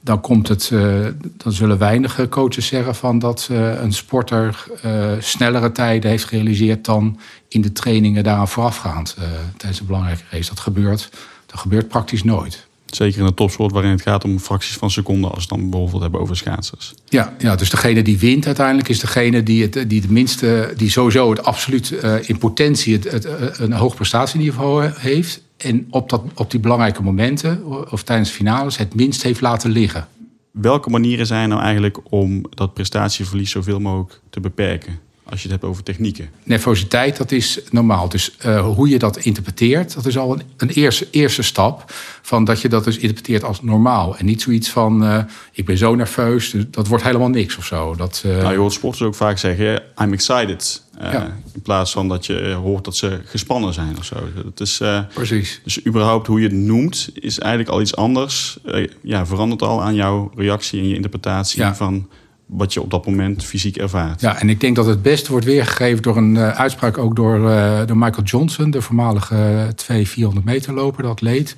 dan 0.05 0.21
komt 0.21 0.47
het, 0.47 0.69
uh, 0.73 1.05
dan 1.37 1.51
zullen 1.51 1.77
weinig 1.77 2.29
coaches 2.29 2.67
zeggen 2.67 2.95
van 2.95 3.19
dat 3.19 3.47
uh, 3.51 3.81
een 3.81 3.93
sporter 3.93 4.65
uh, 4.85 5.11
snellere 5.19 5.71
tijden 5.71 6.09
heeft 6.09 6.25
gerealiseerd 6.25 6.85
dan 6.85 7.19
in 7.47 7.61
de 7.61 7.71
trainingen 7.71 8.23
daaraan 8.23 8.47
voorafgaand 8.47 9.15
tijdens 9.57 9.79
een 9.79 9.85
belangrijke 9.85 10.23
race. 10.29 10.49
Dat 10.49 10.59
gebeurt, 10.59 11.09
dat 11.45 11.59
gebeurt 11.59 11.87
praktisch 11.87 12.23
nooit. 12.23 12.67
Zeker 12.85 13.19
in 13.19 13.25
de 13.25 13.33
topsport 13.33 13.71
waarin 13.71 13.91
het 13.91 14.01
gaat 14.01 14.23
om 14.23 14.39
fracties 14.39 14.75
van 14.75 14.91
seconden 14.91 15.31
als 15.31 15.45
we 15.45 15.53
het 15.53 15.61
dan 15.61 15.69
bijvoorbeeld 15.69 16.01
hebben 16.01 16.19
over 16.19 16.37
schaatsers. 16.37 16.93
Ja, 17.09 17.33
ja, 17.37 17.55
dus 17.55 17.69
degene 17.69 18.01
die 18.01 18.19
wint 18.19 18.45
uiteindelijk 18.45 18.89
is 18.89 18.99
degene 18.99 19.43
die 19.43 19.61
het, 19.61 19.89
die 19.89 20.01
het 20.01 20.09
minste, 20.09 20.73
die 20.77 20.89
sowieso 20.89 21.29
het 21.29 21.43
absoluut 21.43 21.91
in 22.21 22.37
potentie 22.37 22.93
het, 22.93 23.11
het, 23.11 23.27
een 23.59 23.73
hoog 23.73 23.95
prestatieniveau 23.95 24.91
heeft 24.95 25.41
en 25.57 25.87
op, 25.89 26.09
dat, 26.09 26.23
op 26.35 26.51
die 26.51 26.59
belangrijke 26.59 27.03
momenten, 27.03 27.65
of 27.91 28.03
tijdens 28.03 28.29
finales, 28.29 28.77
het 28.77 28.95
minst 28.95 29.23
heeft 29.23 29.41
laten 29.41 29.69
liggen. 29.69 30.07
Welke 30.51 30.89
manieren 30.89 31.25
zijn 31.25 31.49
nou 31.49 31.61
eigenlijk 31.61 31.97
om 32.09 32.45
dat 32.49 32.73
prestatieverlies 32.73 33.51
zoveel 33.51 33.79
mogelijk 33.79 34.21
te 34.29 34.39
beperken? 34.39 34.99
Als 35.29 35.41
je 35.41 35.49
het 35.49 35.51
hebt 35.51 35.71
over 35.71 35.83
technieken. 35.83 36.29
Nervositeit, 36.43 37.17
dat 37.17 37.31
is 37.31 37.59
normaal. 37.71 38.09
Dus 38.09 38.35
uh, 38.45 38.65
hoe 38.73 38.89
je 38.89 38.99
dat 38.99 39.17
interpreteert, 39.17 39.93
dat 39.93 40.05
is 40.05 40.17
al 40.17 40.33
een, 40.33 40.41
een 40.57 40.69
eerste, 40.69 41.07
eerste 41.11 41.41
stap. 41.41 41.93
Van 42.21 42.43
dat 42.43 42.61
je 42.61 42.69
dat 42.69 42.83
dus 42.83 42.97
interpreteert 42.97 43.43
als 43.43 43.61
normaal. 43.61 44.17
En 44.17 44.25
niet 44.25 44.41
zoiets 44.41 44.69
van, 44.69 45.03
uh, 45.03 45.23
ik 45.51 45.65
ben 45.65 45.77
zo 45.77 45.95
nerveus, 45.95 46.49
dus 46.49 46.63
dat 46.71 46.87
wordt 46.87 47.03
helemaal 47.03 47.29
niks 47.29 47.57
of 47.57 47.65
zo. 47.65 47.95
Dat, 47.95 48.23
uh... 48.25 48.37
Nou, 48.37 48.51
je 48.51 48.57
hoort 48.57 48.73
sporters 48.73 49.03
ook 49.03 49.15
vaak 49.15 49.37
zeggen, 49.37 49.83
I'm 50.01 50.13
excited. 50.13 50.83
Ja. 50.99 51.37
In 51.53 51.61
plaats 51.61 51.91
van 51.91 52.07
dat 52.07 52.25
je 52.25 52.51
hoort 52.51 52.85
dat 52.85 52.95
ze 52.95 53.21
gespannen 53.25 53.73
zijn 53.73 53.97
of 53.97 54.05
zo. 54.05 54.15
Dat 54.43 54.59
is, 54.59 54.81
Precies. 55.13 55.61
Dus 55.63 55.85
überhaupt 55.85 56.27
hoe 56.27 56.41
je 56.41 56.47
het 56.47 56.55
noemt, 56.55 57.09
is 57.13 57.39
eigenlijk 57.39 57.71
al 57.71 57.81
iets 57.81 57.95
anders. 57.95 58.57
ja, 59.01 59.25
verandert 59.25 59.61
al 59.61 59.81
aan 59.81 59.95
jouw 59.95 60.31
reactie 60.35 60.79
en 60.79 60.87
je 60.87 60.95
interpretatie 60.95 61.61
ja. 61.61 61.75
van 61.75 62.07
wat 62.45 62.73
je 62.73 62.81
op 62.81 62.89
dat 62.89 63.05
moment 63.05 63.43
fysiek 63.43 63.77
ervaart. 63.77 64.21
Ja, 64.21 64.39
en 64.39 64.49
ik 64.49 64.59
denk 64.59 64.75
dat 64.75 64.85
het 64.85 65.01
beste 65.01 65.31
wordt 65.31 65.45
weergegeven 65.45 66.01
door 66.01 66.17
een 66.17 66.35
uh, 66.35 66.49
uitspraak 66.49 66.97
ook 66.97 67.15
door, 67.15 67.39
uh, 67.39 67.85
door 67.85 67.97
Michael 67.97 68.23
Johnson, 68.23 68.71
de 68.71 68.81
voormalige 68.81 69.71
2 69.75 70.07
400 70.07 70.45
meter 70.45 70.73
loper, 70.73 71.03
dat 71.03 71.11
atleet. 71.11 71.55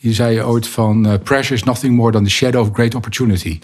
Die 0.00 0.14
zei 0.14 0.42
ooit 0.42 0.66
van 0.68 1.06
uh, 1.06 1.14
pressure 1.22 1.54
is 1.54 1.62
nothing 1.62 1.96
more 1.96 2.12
than 2.12 2.24
the 2.24 2.30
shadow 2.30 2.60
of 2.60 2.70
great 2.72 2.94
opportunity. 2.94 3.58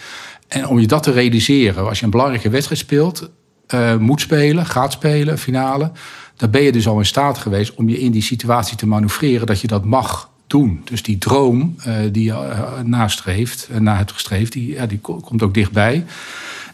En 0.49 0.67
om 0.67 0.79
je 0.79 0.87
dat 0.87 1.03
te 1.03 1.11
realiseren, 1.11 1.89
als 1.89 1.99
je 1.99 2.05
een 2.05 2.11
belangrijke 2.11 2.49
wedstrijd 2.49 2.81
speelt, 2.81 3.31
uh, 3.75 3.97
moet 3.97 4.21
spelen, 4.21 4.67
gaat 4.67 4.93
spelen, 4.93 5.39
finale. 5.39 5.91
Dan 6.37 6.51
ben 6.51 6.63
je 6.63 6.73
dus 6.73 6.89
al 6.89 6.99
in 6.99 7.07
staat 7.07 7.39
geweest 7.39 7.75
om 7.75 7.89
je 7.89 8.01
in 8.01 8.13
die 8.13 8.23
situatie 8.23 8.77
te 8.77 8.87
manoeuvreren 8.87 9.47
dat 9.47 9.61
je 9.61 9.67
dat 9.67 9.85
mag 9.85 10.31
doen. 10.47 10.81
Dus 10.85 11.03
die 11.03 11.19
droom 11.19 11.77
uh, 11.87 11.95
die 12.13 12.25
je 12.25 12.31
uh, 12.31 12.81
nastreeft, 12.85 13.69
na 13.79 13.97
hebt 13.97 14.13
gestreefd, 14.13 14.53
die, 14.53 14.87
die 14.87 14.99
komt 14.99 15.43
ook 15.43 15.55
dichtbij. 15.55 16.05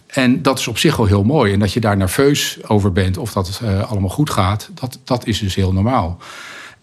En 0.08 0.42
dat 0.42 0.58
is 0.58 0.68
op 0.68 0.78
zich 0.78 0.98
al 0.98 1.04
heel 1.04 1.24
mooi. 1.24 1.52
En 1.52 1.58
dat 1.58 1.72
je 1.72 1.80
daar 1.80 1.96
nerveus 1.96 2.58
over 2.66 2.92
bent 2.92 3.16
of 3.16 3.32
dat 3.32 3.48
het 3.48 3.86
allemaal 3.86 4.08
goed 4.08 4.30
gaat, 4.30 4.70
dat, 4.74 4.98
dat 5.04 5.26
is 5.26 5.38
dus 5.38 5.54
heel 5.54 5.72
normaal. 5.72 6.18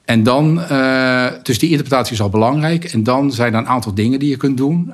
En 0.05 0.24
dan, 0.24 0.55
dus 1.44 1.60
die 1.60 1.70
interpretatie 1.70 2.13
is 2.13 2.22
al 2.22 2.29
belangrijk. 2.29 2.84
En 2.84 3.03
dan 3.03 3.32
zijn 3.32 3.53
er 3.53 3.60
een 3.60 3.67
aantal 3.67 3.94
dingen 3.94 4.20
die 4.20 4.29
je 4.29 4.38
kunt 4.38 4.58
doen 4.58 4.94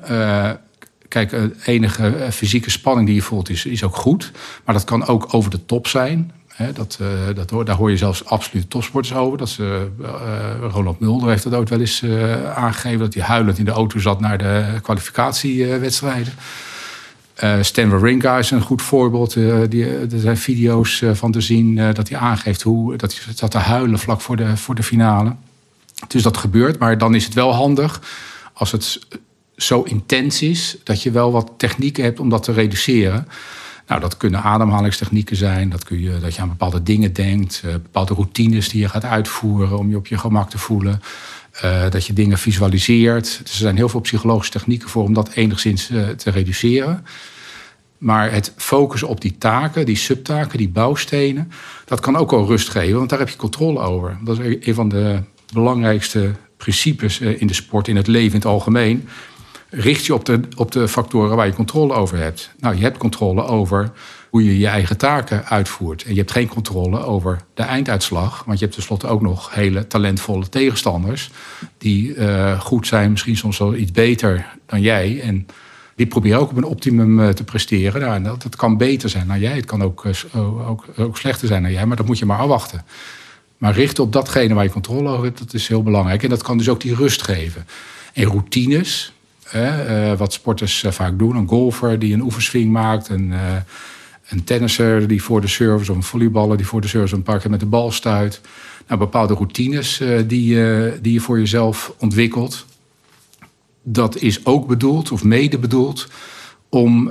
kijk, 1.12 1.36
enige 1.64 2.08
eh, 2.08 2.30
fysieke 2.30 2.70
spanning 2.70 3.06
die 3.06 3.16
je 3.16 3.22
voelt 3.22 3.48
is, 3.48 3.64
is 3.64 3.84
ook 3.84 3.96
goed. 3.96 4.30
Maar 4.64 4.74
dat 4.74 4.84
kan 4.84 5.06
ook 5.06 5.34
over 5.34 5.50
de 5.50 5.64
top 5.64 5.86
zijn. 5.86 6.32
dat, 6.74 6.98
uh, 7.00 7.08
dat, 7.34 7.66
daar 7.66 7.76
hoor 7.76 7.90
je 7.90 7.96
zelfs 7.96 8.24
absoluut 8.24 8.70
topsporters 8.70 9.14
over. 9.14 9.38
Dat 9.38 9.48
ze, 9.48 9.88
uh, 10.00 10.70
Roland 10.70 11.00
Mulder 11.00 11.28
heeft 11.28 11.42
dat 11.42 11.54
ook 11.54 11.68
wel 11.68 11.80
eens 11.80 12.02
uh, 12.02 12.52
aangegeven... 12.52 12.98
dat 12.98 13.14
hij 13.14 13.22
huilend 13.22 13.58
in 13.58 13.64
de 13.64 13.70
auto 13.70 13.98
zat 13.98 14.20
naar 14.20 14.38
de 14.38 14.78
kwalificatiewedstrijden. 14.82 16.32
Stan 17.60 17.90
Wawrinka 17.90 18.38
is 18.38 18.50
een 18.50 18.62
goed 18.62 18.82
voorbeeld. 18.82 19.34
die, 19.68 19.86
er 19.86 20.20
zijn 20.20 20.36
video's 20.36 21.02
van 21.12 21.32
te 21.32 21.40
zien 21.40 21.74
dat 21.94 22.08
hij 22.08 22.18
aangeeft... 22.18 22.62
hoe 22.62 22.96
dat 22.96 23.14
hij 23.14 23.34
zat 23.34 23.50
te 23.50 23.58
huilen 23.58 23.98
vlak 23.98 24.20
voor 24.20 24.36
de, 24.36 24.56
voor 24.56 24.74
de 24.74 24.82
finale. 24.82 25.34
Dus 26.08 26.22
dat 26.22 26.36
gebeurt, 26.36 26.78
maar 26.78 26.98
dan 26.98 27.14
is 27.14 27.24
het 27.24 27.34
wel 27.34 27.54
handig... 27.54 28.00
als 28.52 28.72
het 28.72 28.98
zo 29.56 29.82
intens 29.82 30.42
is 30.42 30.76
dat 30.84 31.02
je 31.02 31.10
wel 31.10 31.32
wat 31.32 31.50
technieken 31.56 32.04
hebt 32.04 32.20
om 32.20 32.28
dat 32.28 32.42
te 32.42 32.52
reduceren. 32.52 33.28
Nou, 33.86 34.00
dat 34.00 34.16
kunnen 34.16 34.42
ademhalingstechnieken 34.42 35.36
zijn, 35.36 35.70
dat, 35.70 35.84
kun 35.84 36.00
je, 36.00 36.18
dat 36.18 36.34
je 36.34 36.40
aan 36.40 36.48
bepaalde 36.48 36.82
dingen 36.82 37.12
denkt, 37.12 37.62
bepaalde 37.62 38.14
routines 38.14 38.68
die 38.68 38.80
je 38.80 38.88
gaat 38.88 39.04
uitvoeren 39.04 39.78
om 39.78 39.90
je 39.90 39.96
op 39.96 40.06
je 40.06 40.18
gemak 40.18 40.50
te 40.50 40.58
voelen. 40.58 41.02
Dat 41.90 42.06
je 42.06 42.12
dingen 42.12 42.38
visualiseert. 42.38 43.40
Er 43.44 43.54
zijn 43.54 43.76
heel 43.76 43.88
veel 43.88 44.00
psychologische 44.00 44.52
technieken 44.52 44.88
voor 44.88 45.04
om 45.04 45.14
dat 45.14 45.32
enigszins 45.32 45.86
te 46.16 46.30
reduceren. 46.30 47.04
Maar 48.02 48.32
het 48.32 48.52
focussen 48.56 49.08
op 49.08 49.20
die 49.20 49.38
taken, 49.38 49.86
die 49.86 49.96
subtaken, 49.96 50.58
die 50.58 50.68
bouwstenen, 50.68 51.52
dat 51.84 52.00
kan 52.00 52.16
ook 52.16 52.32
al 52.32 52.46
rust 52.46 52.68
geven, 52.68 52.98
want 52.98 53.10
daar 53.10 53.18
heb 53.18 53.28
je 53.28 53.36
controle 53.36 53.80
over. 53.80 54.18
Dat 54.24 54.38
is 54.38 54.66
een 54.66 54.74
van 54.74 54.88
de 54.88 55.20
belangrijkste 55.52 56.30
principes 56.56 57.20
in 57.20 57.46
de 57.46 57.54
sport, 57.54 57.88
in 57.88 57.96
het 57.96 58.06
leven 58.06 58.30
in 58.30 58.36
het 58.36 58.44
algemeen 58.44 59.08
richt 59.72 60.06
je 60.06 60.14
op 60.14 60.24
de, 60.24 60.40
op 60.56 60.72
de 60.72 60.88
factoren 60.88 61.36
waar 61.36 61.46
je 61.46 61.52
controle 61.52 61.94
over 61.94 62.18
hebt. 62.18 62.50
Nou, 62.58 62.76
je 62.76 62.82
hebt 62.82 62.98
controle 62.98 63.44
over 63.44 63.92
hoe 64.30 64.44
je 64.44 64.58
je 64.58 64.66
eigen 64.66 64.96
taken 64.96 65.44
uitvoert. 65.44 66.02
En 66.04 66.10
je 66.10 66.18
hebt 66.18 66.32
geen 66.32 66.48
controle 66.48 67.04
over 67.04 67.40
de 67.54 67.62
einduitslag. 67.62 68.44
Want 68.44 68.58
je 68.58 68.64
hebt 68.64 68.76
tenslotte 68.76 69.06
ook 69.06 69.22
nog 69.22 69.54
hele 69.54 69.86
talentvolle 69.86 70.48
tegenstanders. 70.48 71.30
Die 71.78 72.14
uh, 72.14 72.60
goed 72.60 72.86
zijn, 72.86 73.10
misschien 73.10 73.36
soms 73.36 73.58
wel 73.58 73.74
iets 73.74 73.90
beter 73.90 74.46
dan 74.66 74.80
jij. 74.80 75.20
En 75.20 75.46
die 76.02 76.10
proberen 76.10 76.40
ook 76.40 76.50
op 76.50 76.56
een 76.56 76.64
optimum 76.64 77.20
uh, 77.20 77.28
te 77.28 77.44
presteren. 77.44 78.00
Nou, 78.00 78.22
dat, 78.22 78.42
dat, 78.42 78.56
kan 78.56 78.76
beter 78.76 79.08
zijn 79.08 79.26
dan 79.26 79.40
jij. 79.40 79.56
Het 79.56 79.64
kan 79.64 79.82
ook, 79.82 80.04
uh, 80.04 80.68
ook, 80.70 80.84
ook 80.96 81.18
slechter 81.18 81.48
zijn 81.48 81.62
dan 81.62 81.72
jij. 81.72 81.86
Maar 81.86 81.96
dat 81.96 82.06
moet 82.06 82.18
je 82.18 82.26
maar 82.26 82.38
afwachten. 82.38 82.84
Maar 83.58 83.74
richten 83.74 84.04
op 84.04 84.12
datgene 84.12 84.54
waar 84.54 84.64
je 84.64 84.70
controle 84.70 85.08
over 85.08 85.24
hebt, 85.24 85.38
dat 85.38 85.54
is 85.54 85.68
heel 85.68 85.82
belangrijk. 85.82 86.22
En 86.22 86.28
dat 86.28 86.42
kan 86.42 86.58
dus 86.58 86.68
ook 86.68 86.80
die 86.80 86.94
rust 86.94 87.22
geven. 87.22 87.66
En 88.12 88.24
routines, 88.24 89.12
uh, 89.54 90.12
wat 90.12 90.32
sporters 90.32 90.84
vaak 90.88 91.18
doen. 91.18 91.36
Een 91.36 91.48
golfer 91.48 91.98
die 91.98 92.14
een 92.14 92.22
oefenswing 92.22 92.72
maakt. 92.72 93.08
Een, 93.08 93.32
een 94.28 94.44
tennisser 94.44 95.08
die 95.08 95.22
voor 95.22 95.40
de 95.40 95.46
service... 95.46 95.90
of 95.90 95.96
een 95.96 96.02
volleyballer 96.02 96.56
die 96.56 96.66
voor 96.66 96.80
de 96.80 96.88
service 96.88 97.14
een 97.14 97.22
paar 97.22 97.38
keer 97.38 97.50
met 97.50 97.60
de 97.60 97.66
bal 97.66 97.90
stuit. 97.90 98.40
Nou, 98.86 99.00
bepaalde 99.00 99.34
routines 99.34 100.02
die, 100.26 100.56
die 101.00 101.12
je 101.12 101.20
voor 101.20 101.38
jezelf 101.38 101.92
ontwikkelt. 101.98 102.66
Dat 103.82 104.16
is 104.16 104.46
ook 104.46 104.66
bedoeld, 104.66 105.12
of 105.12 105.24
mede 105.24 105.58
bedoeld... 105.58 106.08
om, 106.68 107.10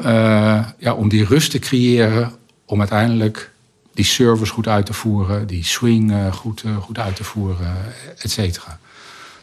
ja, 0.77 0.93
om 0.97 1.09
die 1.09 1.25
rust 1.25 1.51
te 1.51 1.59
creëren... 1.59 2.31
om 2.65 2.79
uiteindelijk 2.79 3.51
die 3.93 4.05
service 4.05 4.51
goed 4.51 4.67
uit 4.67 4.85
te 4.85 4.93
voeren... 4.93 5.47
die 5.47 5.63
swing 5.63 6.13
goed, 6.33 6.63
goed 6.79 6.99
uit 6.99 7.15
te 7.15 7.23
voeren, 7.23 7.75
et 8.17 8.31
cetera. 8.31 8.79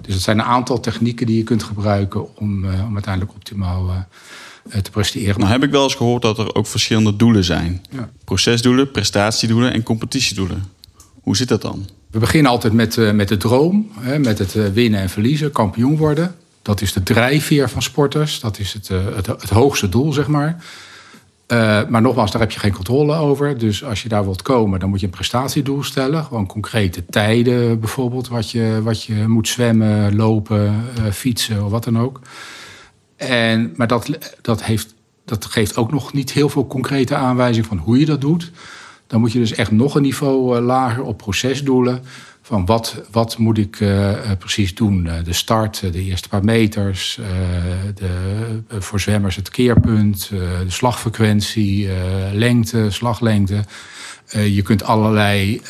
Dus 0.00 0.14
het 0.14 0.22
zijn 0.22 0.38
een 0.38 0.44
aantal 0.44 0.80
technieken 0.80 1.26
die 1.26 1.36
je 1.36 1.42
kunt 1.42 1.62
gebruiken 1.62 2.36
om, 2.36 2.64
om 2.64 2.92
uiteindelijk 2.92 3.34
optimaal 3.34 4.06
te 4.82 4.90
presteren. 4.90 5.38
Nou 5.40 5.52
heb 5.52 5.62
ik 5.62 5.70
wel 5.70 5.82
eens 5.82 5.94
gehoord 5.94 6.22
dat 6.22 6.38
er 6.38 6.54
ook 6.54 6.66
verschillende 6.66 7.16
doelen 7.16 7.44
zijn. 7.44 7.84
Ja. 7.90 8.10
Procesdoelen, 8.24 8.90
prestatiedoelen 8.90 9.72
en 9.72 9.82
competitiedoelen. 9.82 10.62
Hoe 11.20 11.36
zit 11.36 11.48
dat 11.48 11.62
dan? 11.62 11.88
We 12.10 12.18
beginnen 12.18 12.50
altijd 12.50 12.72
met, 12.72 13.12
met 13.14 13.28
de 13.28 13.36
droom, 13.36 13.90
hè, 13.98 14.18
met 14.18 14.38
het 14.38 14.72
winnen 14.72 15.00
en 15.00 15.10
verliezen, 15.10 15.52
kampioen 15.52 15.96
worden. 15.96 16.34
Dat 16.68 16.80
is 16.80 16.92
de 16.92 17.02
drijfveer 17.02 17.68
van 17.68 17.82
sporters. 17.82 18.40
Dat 18.40 18.58
is 18.58 18.72
het, 18.72 18.88
het, 18.88 19.26
het 19.26 19.50
hoogste 19.50 19.88
doel, 19.88 20.12
zeg 20.12 20.26
maar. 20.26 20.64
Uh, 21.52 21.88
maar 21.88 22.02
nogmaals, 22.02 22.30
daar 22.30 22.40
heb 22.40 22.50
je 22.50 22.58
geen 22.58 22.72
controle 22.72 23.14
over. 23.14 23.58
Dus 23.58 23.84
als 23.84 24.02
je 24.02 24.08
daar 24.08 24.24
wilt 24.24 24.42
komen, 24.42 24.80
dan 24.80 24.88
moet 24.88 25.00
je 25.00 25.06
een 25.06 25.12
prestatiedoel 25.12 25.82
stellen. 25.82 26.24
Gewoon 26.24 26.46
concrete 26.46 27.06
tijden 27.06 27.80
bijvoorbeeld, 27.80 28.28
wat 28.28 28.50
je, 28.50 28.80
wat 28.82 29.02
je 29.02 29.14
moet 29.28 29.48
zwemmen, 29.48 30.16
lopen, 30.16 30.84
uh, 30.98 31.12
fietsen 31.12 31.64
of 31.64 31.70
wat 31.70 31.84
dan 31.84 31.98
ook. 31.98 32.20
En, 33.16 33.72
maar 33.76 33.86
dat, 33.86 34.18
dat, 34.40 34.64
heeft, 34.64 34.94
dat 35.24 35.44
geeft 35.44 35.76
ook 35.76 35.92
nog 35.92 36.12
niet 36.12 36.32
heel 36.32 36.48
veel 36.48 36.66
concrete 36.66 37.14
aanwijzing 37.14 37.66
van 37.66 37.78
hoe 37.78 37.98
je 37.98 38.06
dat 38.06 38.20
doet. 38.20 38.50
Dan 39.06 39.20
moet 39.20 39.32
je 39.32 39.38
dus 39.38 39.52
echt 39.52 39.70
nog 39.70 39.94
een 39.94 40.02
niveau 40.02 40.60
lager 40.60 41.02
op 41.02 41.18
procesdoelen 41.18 42.02
van 42.48 42.66
wat, 42.66 43.02
wat 43.10 43.38
moet 43.38 43.58
ik 43.58 43.80
uh, 43.80 44.12
precies 44.38 44.74
doen? 44.74 45.04
Uh, 45.06 45.12
de 45.24 45.32
start, 45.32 45.80
de 45.92 46.02
eerste 46.02 46.28
paar 46.28 46.44
meters, 46.44 47.20
de, 47.94 48.62
voor 48.78 49.00
zwemmers 49.00 49.36
het 49.36 49.50
keerpunt, 49.50 50.28
de 50.28 50.64
slagfrequentie, 50.66 51.88
lengte, 52.32 52.90
slaglengte. 52.90 53.64
je 54.30 54.62
kunt 54.62 54.82
allerlei 54.82 55.60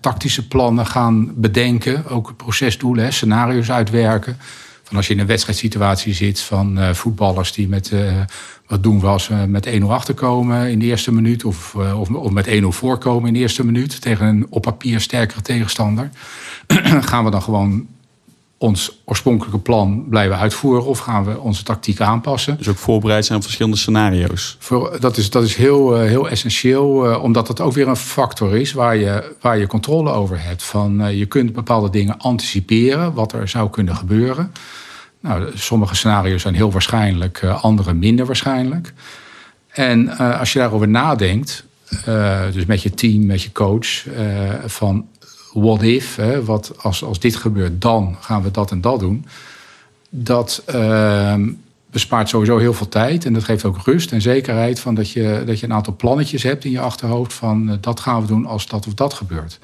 tactische 0.00 0.48
plannen 0.48 0.86
gaan 0.86 1.32
bedenken, 1.34 2.06
ook 2.06 2.36
procesdoelen, 2.36 3.12
scenario's 3.12 3.70
uitwerken. 3.70 4.36
Van 4.86 4.96
als 4.96 5.06
je 5.06 5.12
in 5.14 5.20
een 5.20 5.26
wedstrijdsituatie 5.26 6.14
zit 6.14 6.40
van 6.40 6.94
voetballers 6.94 7.52
die 7.52 7.68
met 7.68 7.92
wat 8.66 8.82
doen 8.82 9.00
we 9.00 9.06
als 9.06 9.28
we 9.28 9.34
met 9.34 9.66
1-0 9.66 9.82
achterkomen 9.82 10.70
in 10.70 10.78
de 10.78 10.84
eerste 10.84 11.12
minuut? 11.12 11.44
Of, 11.44 11.74
uh, 11.76 12.00
of, 12.00 12.10
of, 12.10 12.30
met 12.30 12.48
1-0 12.48 12.62
voorkomen 12.62 13.28
in 13.28 13.34
de 13.34 13.40
eerste 13.40 13.64
minuut 13.64 14.00
tegen 14.00 14.26
een 14.26 14.46
op 14.50 14.62
papier 14.62 15.00
sterkere 15.00 15.42
tegenstander? 15.42 16.10
gaan 17.10 17.24
we 17.24 17.30
dan 17.30 17.42
gewoon 17.42 17.86
ons 18.58 19.02
oorspronkelijke 19.04 19.58
plan 19.58 20.06
blijven 20.08 20.38
uitvoeren 20.38 20.84
of 20.84 20.98
gaan 20.98 21.24
we 21.24 21.38
onze 21.38 21.62
tactiek 21.62 22.00
aanpassen? 22.00 22.56
Dus 22.56 22.68
ook 22.68 22.76
voorbereid 22.76 23.24
zijn 23.24 23.38
op 23.38 23.44
verschillende 23.44 23.76
scenario's. 23.76 24.56
Voor, 24.58 24.96
dat 25.00 25.16
is, 25.16 25.30
dat 25.30 25.42
is 25.42 25.54
heel, 25.54 26.02
uh, 26.02 26.08
heel 26.08 26.28
essentieel, 26.28 27.10
uh, 27.10 27.22
omdat 27.22 27.46
dat 27.46 27.60
ook 27.60 27.72
weer 27.72 27.88
een 27.88 27.96
factor 27.96 28.56
is 28.56 28.72
waar 28.72 28.96
je, 28.96 29.34
waar 29.40 29.58
je 29.58 29.66
controle 29.66 30.10
over 30.10 30.42
hebt. 30.42 30.62
Van, 30.62 31.16
je 31.16 31.26
kunt 31.26 31.52
bepaalde 31.52 31.90
dingen 31.90 32.18
anticiperen, 32.18 33.12
wat 33.12 33.32
er 33.32 33.48
zou 33.48 33.70
kunnen 33.70 33.96
gebeuren. 33.96 34.52
Nou, 35.20 35.50
sommige 35.54 35.94
scenario's 35.94 36.42
zijn 36.42 36.54
heel 36.54 36.72
waarschijnlijk, 36.72 37.44
andere 37.44 37.94
minder 37.94 38.26
waarschijnlijk. 38.26 38.92
En 39.68 40.04
uh, 40.04 40.40
als 40.40 40.52
je 40.52 40.58
daarover 40.58 40.88
nadenkt, 40.88 41.64
uh, 42.08 42.40
dus 42.52 42.64
met 42.64 42.82
je 42.82 42.90
team, 42.90 43.26
met 43.26 43.42
je 43.42 43.52
coach, 43.52 44.04
van 44.66 45.06
what 45.62 45.82
if, 45.82 46.16
hè, 46.16 46.44
wat 46.44 46.72
als, 46.82 47.04
als 47.04 47.18
dit 47.18 47.36
gebeurt, 47.36 47.80
dan 47.80 48.16
gaan 48.20 48.42
we 48.42 48.50
dat 48.50 48.70
en 48.70 48.80
dat 48.80 49.00
doen. 49.00 49.26
Dat 50.10 50.62
ehm, 50.66 51.48
bespaart 51.90 52.28
sowieso 52.28 52.58
heel 52.58 52.74
veel 52.74 52.88
tijd 52.88 53.24
en 53.24 53.32
dat 53.32 53.44
geeft 53.44 53.64
ook 53.64 53.78
rust 53.84 54.12
en 54.12 54.20
zekerheid 54.20 54.80
van 54.80 54.94
dat 54.94 55.10
je, 55.10 55.42
dat 55.46 55.60
je 55.60 55.66
een 55.66 55.72
aantal 55.72 55.96
plannetjes 55.96 56.42
hebt 56.42 56.64
in 56.64 56.70
je 56.70 56.80
achterhoofd 56.80 57.32
van 57.32 57.78
dat 57.80 58.00
gaan 58.00 58.20
we 58.20 58.26
doen 58.26 58.46
als 58.46 58.66
dat 58.66 58.86
of 58.86 58.94
dat 58.94 59.14
gebeurt. 59.14 59.58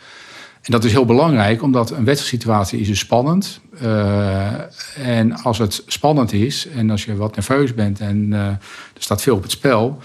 En 0.62 0.72
dat 0.72 0.84
is 0.84 0.92
heel 0.92 1.04
belangrijk, 1.04 1.62
omdat 1.62 1.90
een 1.90 2.04
wedstrijdsituatie 2.04 2.80
is 2.80 2.87
dus 2.87 2.99
spannend. 2.99 3.61
Uh, 3.82 4.50
en 4.96 5.32
als 5.42 5.58
het 5.58 5.82
spannend 5.87 6.32
is 6.32 6.68
en 6.68 6.90
als 6.90 7.04
je 7.04 7.16
wat 7.16 7.34
nerveus 7.34 7.75
bent 7.75 8.00
en 8.00 8.26
uh, 8.30 8.46
er 8.46 8.58
staat 8.99 9.22
veel 9.22 9.37
op 9.37 9.42
het 9.42 9.50
spel, 9.50 9.99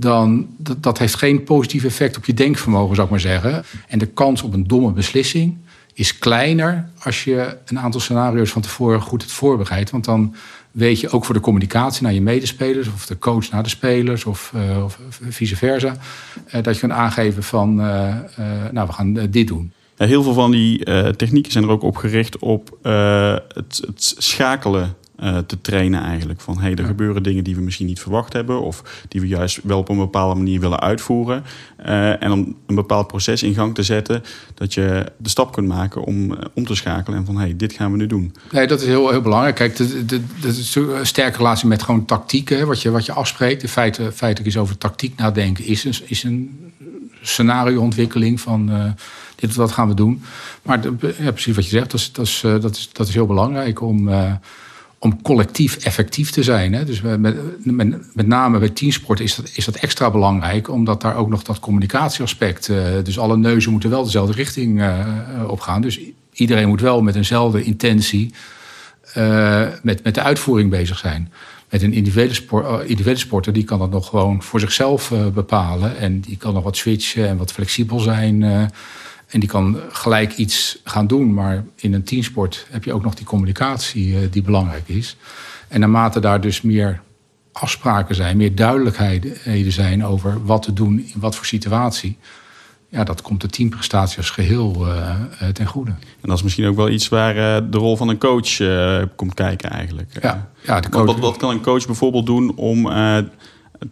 dan 0.00 0.46
dat, 0.56 0.82
dat 0.82 0.98
heeft 0.98 1.14
geen 1.14 1.44
positief 1.44 1.84
effect 1.84 2.16
op 2.16 2.24
je 2.24 2.34
denkvermogen, 2.34 2.94
zou 2.94 3.06
ik 3.06 3.12
maar 3.12 3.20
zeggen. 3.20 3.64
En 3.88 3.98
de 3.98 4.06
kans 4.06 4.42
op 4.42 4.52
een 4.52 4.66
domme 4.66 4.92
beslissing 4.92 5.56
is 5.94 6.18
kleiner 6.18 6.88
als 6.98 7.24
je 7.24 7.56
een 7.66 7.78
aantal 7.78 8.00
scenario's 8.00 8.50
van 8.50 8.62
tevoren 8.62 9.00
goed 9.00 9.20
hebt 9.20 9.32
voorbereid. 9.32 9.90
Want 9.90 10.04
dan 10.04 10.34
weet 10.70 11.00
je 11.00 11.10
ook 11.10 11.24
voor 11.24 11.34
de 11.34 11.40
communicatie 11.40 12.02
naar 12.02 12.12
je 12.12 12.20
medespelers, 12.20 12.88
of 12.88 13.06
de 13.06 13.18
coach 13.18 13.50
naar 13.50 13.62
de 13.62 13.68
spelers, 13.68 14.24
of, 14.24 14.52
uh, 14.54 14.84
of 14.84 14.98
vice 15.28 15.56
versa, 15.56 15.96
dat 16.62 16.74
je 16.74 16.80
kunt 16.80 16.92
aangeven 16.92 17.42
van, 17.42 17.74
nou, 18.72 18.86
we 18.86 18.92
gaan 18.92 19.12
dit 19.12 19.46
doen. 19.46 19.72
Heel 19.96 20.22
veel 20.22 20.32
van 20.32 20.50
die 20.50 20.84
technieken 21.16 21.52
zijn 21.52 21.64
er 21.64 21.70
ook 21.70 21.82
op 21.82 21.96
gericht 21.96 22.38
op 22.38 22.78
het, 22.82 23.82
het, 23.86 24.14
schakelen 24.18 24.96
eh, 25.18 25.38
te 25.38 25.60
trainen 25.60 26.02
eigenlijk. 26.02 26.40
Van 26.40 26.58
hey, 26.58 26.74
er 26.74 26.84
gebeuren 26.84 27.22
dingen 27.22 27.44
die 27.44 27.54
we 27.54 27.60
misschien 27.60 27.86
niet 27.86 28.00
verwacht 28.00 28.32
hebben. 28.32 28.60
Of 28.60 29.04
die 29.08 29.20
we 29.20 29.26
juist 29.26 29.60
wel 29.62 29.78
op 29.78 29.88
een 29.88 29.96
bepaalde 29.96 30.34
manier 30.34 30.60
willen 30.60 30.80
uitvoeren. 30.80 31.44
Eh, 31.76 32.22
en 32.22 32.32
om 32.32 32.56
een 32.66 32.74
bepaald 32.74 33.06
proces 33.06 33.42
in 33.42 33.54
gang 33.54 33.74
te 33.74 33.82
zetten. 33.82 34.22
Dat 34.54 34.74
je 34.74 35.12
de 35.16 35.28
stap 35.28 35.52
kunt 35.52 35.68
maken 35.68 36.02
om 36.02 36.32
eh, 36.32 36.38
om 36.54 36.66
te 36.66 36.74
schakelen. 36.74 37.18
En 37.18 37.24
van 37.24 37.36
hey, 37.36 37.56
dit 37.56 37.72
gaan 37.72 37.90
we 37.90 37.96
nu 37.96 38.06
doen. 38.06 38.34
Nee, 38.50 38.66
dat 38.66 38.80
is 38.80 38.86
heel, 38.86 39.10
heel 39.10 39.20
belangrijk. 39.20 39.54
Kijk, 39.54 39.76
dat 40.40 40.54
is 40.54 40.74
een 40.74 41.06
sterke 41.06 41.36
relatie 41.36 41.68
met 41.68 41.82
gewoon 41.82 42.04
tactiek. 42.04 42.48
Hè, 42.48 42.64
wat, 42.64 42.82
je, 42.82 42.90
wat 42.90 43.06
je 43.06 43.12
afspreekt. 43.12 43.60
De 43.60 43.68
feite, 43.68 44.12
feitelijk 44.12 44.54
is 44.54 44.60
over 44.60 44.78
tactiek 44.78 45.16
nadenken. 45.16 45.64
Is 45.64 45.84
een, 45.84 45.94
is 46.04 46.22
een 46.22 46.58
scenarioontwikkeling 47.22 48.40
van 48.40 48.70
uh, 48.70 48.84
dit 49.34 49.54
wat 49.54 49.72
gaan 49.72 49.88
we 49.88 49.94
doen. 49.94 50.22
Maar 50.62 50.80
ja, 51.18 51.30
precies 51.30 51.54
wat 51.54 51.64
je 51.64 51.70
zegt, 51.70 51.90
dat 51.90 52.00
is, 52.00 52.12
dat 52.12 52.26
is, 52.26 52.40
dat 52.40 52.76
is, 52.76 52.90
dat 52.92 53.08
is 53.08 53.14
heel 53.14 53.26
belangrijk 53.26 53.80
om 53.80 54.08
om 54.98 55.22
collectief 55.22 55.76
effectief 55.76 56.30
te 56.30 56.42
zijn. 56.42 56.72
Hè. 56.72 56.84
Dus 56.84 57.00
met, 57.00 57.20
met, 57.64 58.14
met, 58.14 58.26
name 58.26 58.58
bij 58.58 58.68
teamsport 58.68 59.20
is 59.20 59.34
dat, 59.34 59.50
is 59.54 59.64
dat 59.64 59.76
extra 59.76 60.10
belangrijk, 60.10 60.70
omdat 60.70 61.00
daar 61.00 61.16
ook 61.16 61.28
nog 61.28 61.42
dat 61.42 61.60
communicatieaspect. 61.60 62.68
Uh, 62.68 62.84
dus 63.02 63.18
alle 63.18 63.36
neuzen 63.36 63.72
moeten 63.72 63.90
wel 63.90 64.04
dezelfde 64.04 64.32
richting 64.32 64.80
uh, 64.80 65.06
op 65.46 65.60
gaan. 65.60 65.80
Dus 65.80 66.00
iedereen 66.32 66.68
moet 66.68 66.80
wel 66.80 67.02
met 67.02 67.14
eenzelfde 67.14 67.62
intentie 67.62 68.34
met, 69.82 70.02
met 70.04 70.14
de 70.14 70.22
uitvoering 70.22 70.70
bezig 70.70 70.98
zijn. 70.98 71.32
Met 71.70 71.82
een 71.82 71.92
individuele, 71.92 72.34
sport, 72.34 72.80
individuele 72.80 73.18
sporter, 73.18 73.52
die 73.52 73.64
kan 73.64 73.78
dat 73.78 73.90
nog 73.90 74.08
gewoon 74.08 74.42
voor 74.42 74.60
zichzelf 74.60 75.12
bepalen. 75.34 75.98
En 75.98 76.20
die 76.20 76.36
kan 76.36 76.54
nog 76.54 76.62
wat 76.62 76.76
switchen 76.76 77.28
en 77.28 77.36
wat 77.36 77.52
flexibel 77.52 77.98
zijn. 77.98 78.70
En 79.28 79.40
die 79.40 79.48
kan 79.48 79.80
gelijk 79.90 80.32
iets 80.32 80.78
gaan 80.84 81.06
doen. 81.06 81.34
Maar 81.34 81.64
in 81.76 81.94
een 81.94 82.02
teamsport 82.02 82.66
heb 82.70 82.84
je 82.84 82.92
ook 82.92 83.02
nog 83.02 83.14
die 83.14 83.26
communicatie 83.26 84.08
uh, 84.08 84.18
die 84.30 84.42
belangrijk 84.42 84.88
is. 84.88 85.16
En 85.68 85.80
naarmate 85.80 86.20
daar 86.20 86.40
dus 86.40 86.62
meer 86.62 87.00
afspraken 87.52 88.14
zijn, 88.14 88.36
meer 88.36 88.54
duidelijkheden 88.54 89.72
zijn 89.72 90.04
over 90.04 90.44
wat 90.44 90.62
te 90.62 90.72
doen 90.72 90.98
in 90.98 91.20
wat 91.20 91.36
voor 91.36 91.46
situatie. 91.46 92.16
Ja, 92.90 93.04
dat 93.04 93.22
komt 93.22 93.40
de 93.40 93.48
teamprestatie 93.48 94.18
als 94.18 94.30
geheel 94.30 94.86
uh, 94.86 95.14
ten 95.52 95.66
goede. 95.66 95.90
En 95.90 96.28
dat 96.28 96.36
is 96.36 96.42
misschien 96.42 96.66
ook 96.66 96.76
wel 96.76 96.88
iets 96.88 97.08
waar 97.08 97.36
uh, 97.36 97.70
de 97.70 97.78
rol 97.78 97.96
van 97.96 98.08
een 98.08 98.18
coach 98.18 98.56
komt 99.16 99.34
kijken 99.34 99.70
eigenlijk. 99.70 100.18
Ja, 100.22 100.50
ja 100.62 100.80
de 100.80 100.88
coach... 100.88 101.06
Wat, 101.06 101.18
wat, 101.18 101.36
kan 101.36 101.50
een 101.50 101.62
coach 101.62 101.86
bijvoorbeeld 101.86 102.26
doen 102.26 102.56
om 102.56 102.82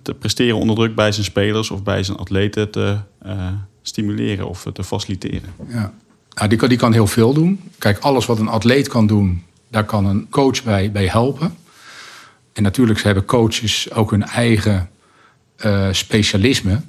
te 0.02 0.14
presteren 0.14 0.56
onder 0.56 0.76
druk 0.76 0.94
bij 0.94 1.12
zijn 1.12 1.24
spelers 1.24 1.70
of 1.70 1.82
bij 1.82 2.02
zijn 2.02 2.16
atleten 2.16 2.70
te 2.70 2.98
stimuleren 3.88 4.48
of 4.48 4.66
te 4.72 4.84
faciliteren? 4.84 5.54
Ja. 5.68 5.92
Nou, 6.34 6.48
die, 6.48 6.58
kan, 6.58 6.68
die 6.68 6.78
kan 6.78 6.92
heel 6.92 7.06
veel 7.06 7.32
doen. 7.32 7.60
Kijk, 7.78 7.98
alles 7.98 8.26
wat 8.26 8.38
een 8.38 8.48
atleet 8.48 8.88
kan 8.88 9.06
doen, 9.06 9.42
daar 9.68 9.84
kan 9.84 10.04
een 10.04 10.26
coach 10.30 10.62
bij, 10.62 10.92
bij 10.92 11.06
helpen. 11.06 11.56
En 12.52 12.62
natuurlijk 12.62 13.02
hebben 13.02 13.24
coaches 13.24 13.92
ook 13.92 14.10
hun 14.10 14.24
eigen 14.24 14.90
uh, 15.64 15.88
specialisme. 15.90 16.80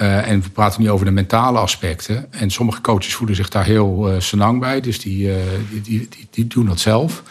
Uh, 0.00 0.28
en 0.28 0.42
we 0.42 0.50
praten 0.50 0.82
nu 0.82 0.90
over 0.90 1.06
de 1.06 1.12
mentale 1.12 1.58
aspecten. 1.58 2.32
En 2.32 2.50
sommige 2.50 2.80
coaches 2.80 3.14
voelen 3.14 3.36
zich 3.36 3.48
daar 3.48 3.64
heel 3.64 4.12
uh, 4.12 4.20
senang 4.20 4.60
bij, 4.60 4.80
dus 4.80 5.00
die, 5.00 5.30
die, 5.70 5.80
die, 5.82 6.08
die, 6.30 6.46
doen 6.46 6.66
dat 6.66 6.80
zelf. 6.80 7.22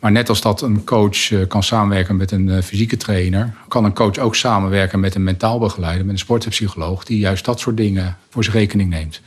Maar 0.00 0.12
net 0.12 0.28
als 0.28 0.40
dat 0.40 0.62
een 0.62 0.84
coach 0.84 1.46
kan 1.46 1.62
samenwerken 1.62 2.16
met 2.16 2.30
een 2.30 2.62
fysieke 2.62 2.96
trainer, 2.96 3.54
kan 3.68 3.84
een 3.84 3.94
coach 3.94 4.18
ook 4.18 4.34
samenwerken 4.34 5.00
met 5.00 5.14
een 5.14 5.24
mentaal 5.24 5.58
begeleider, 5.58 6.04
met 6.04 6.12
een 6.12 6.20
sportpsycholoog, 6.20 7.04
die 7.04 7.18
juist 7.18 7.44
dat 7.44 7.60
soort 7.60 7.76
dingen 7.76 8.16
voor 8.28 8.44
zijn 8.44 8.56
rekening 8.56 8.90
neemt. 8.90 9.20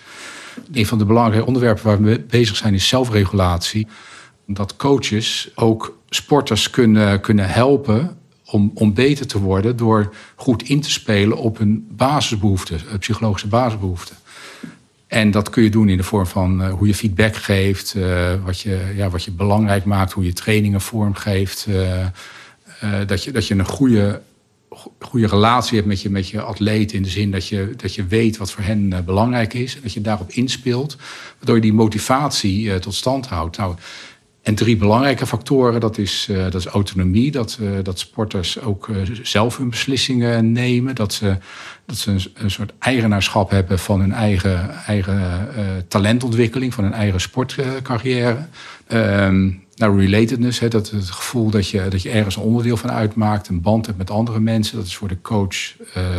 Een 0.73 0.85
van 0.85 0.97
de 0.97 1.05
belangrijke 1.05 1.45
onderwerpen 1.45 1.85
waar 1.85 2.01
we 2.01 2.25
bezig 2.29 2.55
zijn 2.55 2.73
is 2.73 2.87
zelfregulatie. 2.87 3.87
Dat 4.47 4.75
coaches 4.75 5.51
ook 5.55 5.97
sporters 6.09 6.69
kunnen, 6.69 7.19
kunnen 7.19 7.49
helpen 7.49 8.17
om, 8.45 8.71
om 8.73 8.93
beter 8.93 9.27
te 9.27 9.39
worden 9.39 9.77
door 9.77 10.13
goed 10.35 10.63
in 10.63 10.81
te 10.81 10.91
spelen 10.91 11.37
op 11.37 11.57
hun 11.57 11.87
basisbehoeften, 11.91 12.81
psychologische 12.99 13.47
basisbehoeften. 13.47 14.15
En 15.13 15.31
dat 15.31 15.49
kun 15.49 15.63
je 15.63 15.69
doen 15.69 15.89
in 15.89 15.97
de 15.97 16.03
vorm 16.03 16.25
van 16.25 16.61
uh, 16.61 16.73
hoe 16.73 16.87
je 16.87 16.95
feedback 16.95 17.35
geeft, 17.35 17.93
uh, 17.97 18.33
wat, 18.45 18.59
je, 18.59 18.93
ja, 18.95 19.09
wat 19.09 19.23
je 19.23 19.31
belangrijk 19.31 19.85
maakt, 19.85 20.11
hoe 20.11 20.25
je 20.25 20.33
trainingen 20.33 20.81
vormgeeft. 20.81 21.65
Uh, 21.69 22.05
dat, 23.05 23.23
je, 23.23 23.31
dat 23.31 23.47
je 23.47 23.53
een 23.53 23.65
goede, 23.65 24.21
goede 24.99 25.27
relatie 25.27 25.75
hebt 25.75 25.87
met 25.87 26.01
je, 26.01 26.09
met 26.09 26.29
je 26.29 26.41
atleet. 26.41 26.93
In 26.93 27.03
de 27.03 27.09
zin 27.09 27.31
dat 27.31 27.47
je, 27.47 27.73
dat 27.77 27.95
je 27.95 28.05
weet 28.05 28.37
wat 28.37 28.51
voor 28.51 28.63
hen 28.63 29.05
belangrijk 29.05 29.53
is. 29.53 29.75
En 29.75 29.81
dat 29.81 29.93
je 29.93 30.01
daarop 30.01 30.31
inspeelt. 30.31 30.97
Waardoor 31.37 31.55
je 31.55 31.61
die 31.61 31.73
motivatie 31.73 32.79
tot 32.79 32.93
stand 32.93 33.27
houdt. 33.27 33.57
Nou, 33.57 33.75
en 34.43 34.55
drie 34.55 34.77
belangrijke 34.77 35.25
factoren, 35.25 35.79
dat 35.79 35.97
is, 35.97 36.27
uh, 36.31 36.43
dat 36.43 36.55
is 36.55 36.65
autonomie, 36.65 37.31
dat, 37.31 37.57
uh, 37.61 37.69
dat 37.83 37.99
sporters 37.99 38.61
ook 38.61 38.87
uh, 38.87 38.97
zelf 39.21 39.57
hun 39.57 39.69
beslissingen 39.69 40.51
nemen, 40.51 40.95
dat 40.95 41.13
ze, 41.13 41.37
dat 41.85 41.97
ze 41.97 42.31
een, 42.33 42.51
soort 42.51 42.73
eigenaarschap 42.79 43.49
hebben 43.49 43.79
van 43.79 43.99
hun 43.99 44.11
eigen, 44.11 44.69
eigen 44.85 45.47
talentontwikkeling, 45.87 46.73
van 46.73 46.83
hun 46.83 46.93
eigen 46.93 47.21
sportcarrière. 47.21 48.37
Um, 48.87 49.61
nou, 49.75 49.99
relatedness, 49.99 50.59
hè, 50.59 50.67
dat 50.67 50.89
het 50.89 51.09
gevoel 51.09 51.49
dat 51.49 51.69
je, 51.69 51.87
dat 51.87 52.01
je 52.01 52.09
ergens 52.09 52.35
een 52.35 52.41
onderdeel 52.41 52.77
van 52.77 52.91
uitmaakt, 52.91 53.47
een 53.47 53.61
band 53.61 53.85
hebt 53.85 53.97
met 53.97 54.09
andere 54.09 54.39
mensen, 54.39 54.77
dat 54.77 54.85
is 54.85 54.95
voor 54.95 55.07
de 55.07 55.21
coach, 55.21 55.55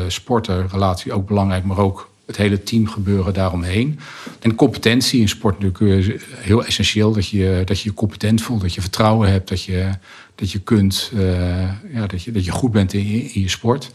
sporter, 0.09 0.67
relatie 0.71 1.13
ook 1.13 1.27
belangrijk, 1.27 1.65
maar 1.65 1.79
ook 1.79 2.11
het 2.27 2.37
hele 2.37 2.63
team 2.63 2.87
gebeuren 2.89 3.35
daaromheen. 3.35 3.99
En 4.41 4.55
competentie 4.55 5.21
in 5.21 5.29
sport 5.29 5.59
natuurlijk 5.59 6.07
is 6.07 6.23
heel 6.37 6.65
essentieel. 6.65 7.13
Dat 7.13 7.29
je, 7.29 7.63
dat 7.65 7.81
je 7.81 7.95
competent 7.95 8.43
voelt, 8.43 8.61
dat 8.61 8.75
je 8.75 8.81
vertrouwen 8.81 9.31
hebt, 9.31 9.49
dat 9.49 9.63
je, 9.63 9.91
dat 10.35 10.51
je 10.51 10.59
kunt, 10.59 11.11
uh, 11.15 11.59
ja, 11.93 12.07
dat, 12.07 12.23
je, 12.23 12.33
dat 12.33 12.45
je 12.45 12.51
goed 12.51 12.73
bent 12.73 12.93
in, 12.93 13.07
in 13.33 13.41
je 13.41 13.49
sport. 13.49 13.91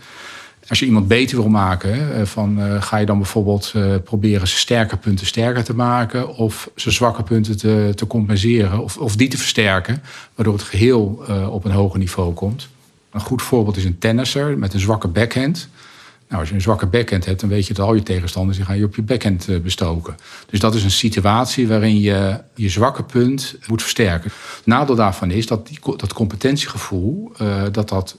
Als 0.68 0.80
je 0.80 0.86
iemand 0.86 1.08
beter 1.08 1.38
wil 1.38 1.50
maken, 1.50 2.16
eh, 2.16 2.26
van, 2.26 2.82
ga 2.82 2.98
je 2.98 3.06
dan 3.06 3.18
bijvoorbeeld 3.18 3.74
proberen 4.04 4.48
zijn 4.48 4.60
sterke 4.60 4.98
punten 4.98 5.26
sterker 5.26 5.64
te 5.64 5.76
maken, 5.76 6.36
of 6.36 6.70
zijn 6.76 6.94
zwakke 6.94 7.24
punten 7.24 7.58
te, 7.58 7.92
te 7.96 8.08
compenseren, 8.08 8.80
of, 8.80 8.98
of 8.98 9.16
die 9.16 9.28
te 9.28 9.38
versterken, 9.38 10.02
waardoor 10.36 10.54
het 10.54 10.64
geheel 10.64 11.24
op 11.52 11.66
een 11.66 11.72
hoger 11.72 12.00
niveau 12.00 12.34
komt. 12.34 12.70
Een 13.12 13.22
goed 13.22 13.42
voorbeeld 13.42 13.78
is 13.78 13.86
een 13.86 13.98
tennisser 13.98 14.58
met 14.58 14.74
een 14.74 14.80
zwakke 14.80 15.08
backhand. 15.08 15.70
Nou, 16.30 16.42
als 16.42 16.50
je 16.50 16.56
een 16.56 16.62
zwakke 16.62 16.86
backhand 16.86 17.26
hebt, 17.26 17.40
dan 17.40 17.50
weet 17.50 17.68
je 17.68 17.74
dat 17.74 17.86
al 17.86 17.94
je 17.94 18.04
tegenstanders 18.04 18.58
die 18.58 18.66
gaan 18.66 18.78
je 18.78 18.86
op 18.86 18.96
je 18.96 19.02
backhand 19.02 19.48
eh, 19.48 19.60
bestoken. 19.60 20.16
Dus 20.50 20.60
dat 20.60 20.76
is 20.76 20.84
een 20.84 20.92
situatie 20.92 21.68
waarin 21.68 22.00
je 22.00 22.42
je 22.56 22.70
zwakke 22.70 23.04
punt 23.04 23.56
moet 23.68 23.82
versterken. 23.82 24.32
Het 24.56 24.66
nadeel 24.66 24.96
daarvan 24.96 25.32
is 25.32 25.48
dat 25.48 25.68
die, 25.68 25.80
dat 25.98 26.14
competentiegevoel 26.14 27.32
uh, 27.42 27.64
dat 27.72 27.90
dat 27.90 28.18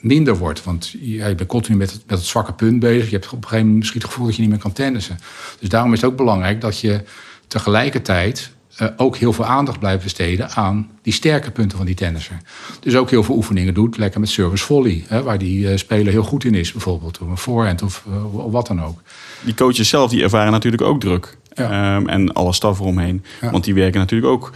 minder 0.00 0.36
wordt. 0.36 0.64
Want 0.64 0.94
je 1.00 1.34
bent 1.34 1.46
continu 1.46 1.76
met 1.76 1.92
het, 1.92 2.02
met 2.06 2.18
het 2.18 2.26
zwakke 2.26 2.52
punt 2.52 2.80
bezig. 2.80 3.10
Je 3.10 3.16
hebt 3.16 3.26
op 3.26 3.32
een 3.32 3.42
gegeven 3.42 3.58
moment 3.60 3.78
misschien 3.78 4.00
het 4.00 4.10
gevoel 4.10 4.26
dat 4.26 4.34
je 4.34 4.40
niet 4.40 4.50
meer 4.50 4.60
kan 4.60 4.72
tennissen. 4.72 5.18
Dus 5.60 5.68
daarom 5.68 5.92
is 5.92 6.00
het 6.00 6.10
ook 6.10 6.16
belangrijk 6.16 6.60
dat 6.60 6.80
je 6.80 7.02
tegelijkertijd 7.46 8.50
uh, 8.82 8.88
ook 8.96 9.16
heel 9.16 9.32
veel 9.32 9.44
aandacht 9.44 9.78
blijven 9.78 10.02
besteden 10.02 10.50
aan 10.50 10.90
die 11.02 11.12
sterke 11.12 11.50
punten 11.50 11.76
van 11.76 11.86
die 11.86 11.94
tennisser. 11.94 12.40
Dus 12.80 12.96
ook 12.96 13.10
heel 13.10 13.22
veel 13.22 13.36
oefeningen 13.36 13.74
doet, 13.74 13.96
lekker 13.96 14.20
met 14.20 14.28
service 14.28 14.64
volley, 14.64 15.04
hè, 15.08 15.22
waar 15.22 15.38
die 15.38 15.70
uh, 15.70 15.76
speler 15.76 16.12
heel 16.12 16.22
goed 16.22 16.44
in 16.44 16.54
is, 16.54 16.72
bijvoorbeeld. 16.72 17.18
Of 17.18 17.28
een 17.28 17.36
voorhand 17.36 17.82
of, 17.82 18.04
uh, 18.08 18.14
wat 18.50 18.66
dan 18.66 18.82
ook. 18.82 19.02
Die 19.44 19.54
coaches 19.54 19.88
zelf 19.88 20.10
die 20.10 20.22
ervaren 20.22 20.52
natuurlijk 20.52 20.82
ook 20.82 21.00
druk. 21.00 21.36
Ja. 21.56 21.96
Um, 21.96 22.08
en 22.08 22.32
alle 22.32 22.52
staf 22.52 22.80
eromheen. 22.80 23.24
Ja. 23.40 23.50
Want 23.50 23.64
die 23.64 23.74
werken 23.74 24.00
natuurlijk 24.00 24.32
ook 24.32 24.52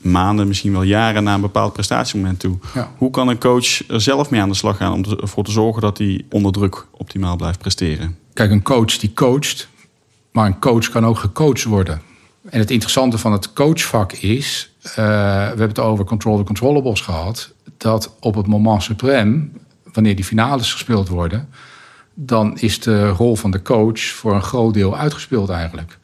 maanden, 0.00 0.48
misschien 0.48 0.72
wel 0.72 0.82
jaren 0.82 1.24
naar 1.24 1.34
een 1.34 1.40
bepaald 1.40 1.72
prestatiemoment 1.72 2.40
toe. 2.40 2.58
Ja. 2.74 2.90
Hoe 2.96 3.10
kan 3.10 3.28
een 3.28 3.38
coach 3.38 3.88
er 3.88 4.00
zelf 4.00 4.30
mee 4.30 4.40
aan 4.40 4.48
de 4.48 4.54
slag 4.54 4.76
gaan 4.76 4.92
om 4.92 5.04
ervoor 5.20 5.44
te 5.44 5.50
zorgen 5.50 5.82
dat 5.82 5.98
hij 5.98 6.24
onder 6.30 6.52
druk 6.52 6.86
optimaal 6.90 7.36
blijft 7.36 7.58
presteren? 7.58 8.18
Kijk, 8.32 8.50
een 8.50 8.62
coach 8.62 8.98
die 8.98 9.12
coacht, 9.14 9.68
maar 10.32 10.46
een 10.46 10.58
coach 10.58 10.88
kan 10.90 11.06
ook 11.06 11.18
gecoacht 11.18 11.64
worden. 11.64 12.00
En 12.50 12.58
het 12.58 12.70
interessante 12.70 13.18
van 13.18 13.32
het 13.32 13.52
coachvak 13.52 14.12
is, 14.12 14.74
uh, 14.84 14.94
we 14.94 15.00
hebben 15.00 15.68
het 15.68 15.78
over 15.78 16.04
control 16.04 16.36
the 16.36 16.44
controllables 16.44 17.00
gehad, 17.00 17.52
dat 17.76 18.14
op 18.20 18.34
het 18.34 18.46
moment 18.46 18.88
suprême, 18.90 19.62
wanneer 19.92 20.16
die 20.16 20.24
finales 20.24 20.72
gespeeld 20.72 21.08
worden, 21.08 21.48
dan 22.14 22.58
is 22.58 22.80
de 22.80 23.08
rol 23.08 23.36
van 23.36 23.50
de 23.50 23.62
coach 23.62 24.00
voor 24.00 24.34
een 24.34 24.42
groot 24.42 24.74
deel 24.74 24.96
uitgespeeld 24.96 25.48
eigenlijk. 25.48 25.98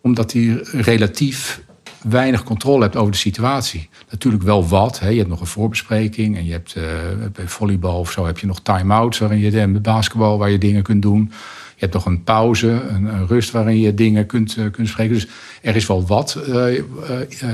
Omdat 0.00 0.32
hij 0.32 0.60
relatief 0.72 1.60
weinig 2.02 2.42
controle 2.42 2.82
hebt 2.82 2.96
over 2.96 3.12
de 3.12 3.18
situatie. 3.18 3.88
Natuurlijk 4.10 4.42
wel 4.42 4.68
wat. 4.68 4.98
Hè. 4.98 5.08
Je 5.08 5.16
hebt 5.16 5.28
nog 5.28 5.40
een 5.40 5.46
voorbespreking 5.46 6.36
en 6.36 6.44
je 6.44 6.52
hebt 6.52 6.74
uh, 6.76 6.84
bij 7.32 7.48
volleybal 7.48 7.98
of 7.98 8.10
zo 8.10 8.26
heb 8.26 8.38
je 8.38 8.46
nog 8.46 8.60
time-outs 8.60 9.18
waarin 9.18 9.38
je 9.38 9.66
met 9.66 9.82
basketbal 9.82 10.38
waar 10.38 10.50
je 10.50 10.58
dingen 10.58 10.82
kunt 10.82 11.02
doen. 11.02 11.32
Je 11.78 11.84
hebt 11.84 11.94
nog 11.94 12.06
een 12.06 12.22
pauze, 12.22 12.68
een, 12.68 13.04
een 13.04 13.26
rust 13.26 13.50
waarin 13.50 13.80
je 13.80 13.94
dingen 13.94 14.26
kunt, 14.26 14.56
uh, 14.56 14.70
kunt 14.70 14.88
spreken. 14.88 15.14
Dus 15.14 15.26
er 15.62 15.76
is 15.76 15.86
wel 15.86 16.06
wat, 16.06 16.38
uh, 16.48 16.76
uh, 16.76 16.82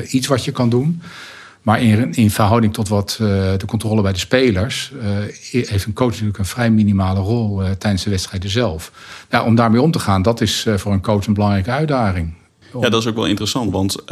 iets 0.08 0.26
wat 0.26 0.44
je 0.44 0.52
kan 0.52 0.68
doen. 0.68 1.02
Maar 1.62 1.82
in, 1.82 2.12
in 2.14 2.30
verhouding 2.30 2.72
tot 2.72 2.88
wat 2.88 3.16
de 3.18 3.66
controle 3.66 4.02
bij 4.02 4.12
de 4.12 4.18
spelers... 4.18 4.92
heeft 5.50 5.84
een 5.84 5.92
coach 5.92 6.10
natuurlijk 6.10 6.38
een 6.38 6.44
vrij 6.44 6.70
minimale 6.70 7.20
rol 7.20 7.62
tijdens 7.78 8.04
de 8.04 8.10
wedstrijden 8.10 8.50
zelf. 8.50 8.92
Nou, 9.30 9.46
om 9.46 9.54
daarmee 9.54 9.82
om 9.82 9.90
te 9.90 9.98
gaan, 9.98 10.22
dat 10.22 10.40
is 10.40 10.66
voor 10.76 10.92
een 10.92 11.02
coach 11.02 11.26
een 11.26 11.34
belangrijke 11.34 11.70
uitdaging. 11.70 12.34
Ja, 12.80 12.88
dat 12.88 13.00
is 13.00 13.08
ook 13.08 13.14
wel 13.14 13.26
interessant. 13.26 13.72
Want 13.72 13.96
uh, 14.00 14.06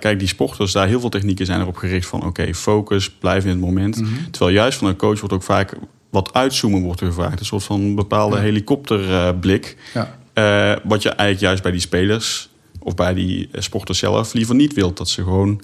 kijk, 0.00 0.18
die 0.18 0.28
sporters, 0.28 0.72
daar 0.72 0.86
heel 0.86 1.00
veel 1.00 1.08
technieken 1.08 1.46
zijn 1.46 1.60
erop 1.60 1.76
gericht 1.76 2.08
van... 2.08 2.24
oké, 2.24 2.54
focus, 2.54 3.10
blijf 3.10 3.44
in 3.44 3.50
het 3.50 3.60
moment. 3.60 4.00
Mhm. 4.00 4.10
Terwijl 4.30 4.56
juist 4.56 4.78
van 4.78 4.88
een 4.88 4.96
coach 4.96 5.18
wordt 5.18 5.34
ook 5.34 5.42
vaak 5.42 5.72
wat 6.16 6.34
uitzoomen 6.34 6.82
wordt 6.82 7.00
gevraagd. 7.00 7.40
Een 7.40 7.46
soort 7.46 7.64
van 7.64 7.94
bepaalde 7.94 8.38
helikopterblik. 8.38 9.76
Ja. 9.94 10.14
Uh, 10.34 10.76
wat 10.84 11.02
je 11.02 11.08
eigenlijk 11.08 11.40
juist 11.40 11.62
bij 11.62 11.72
die 11.72 11.80
spelers 11.80 12.48
of 12.78 12.94
bij 12.94 13.14
die 13.14 13.48
sporters 13.52 13.98
zelf 13.98 14.32
liever 14.32 14.54
niet 14.54 14.74
wilt. 14.74 14.96
Dat 14.96 15.08
ze 15.08 15.22
gewoon 15.22 15.60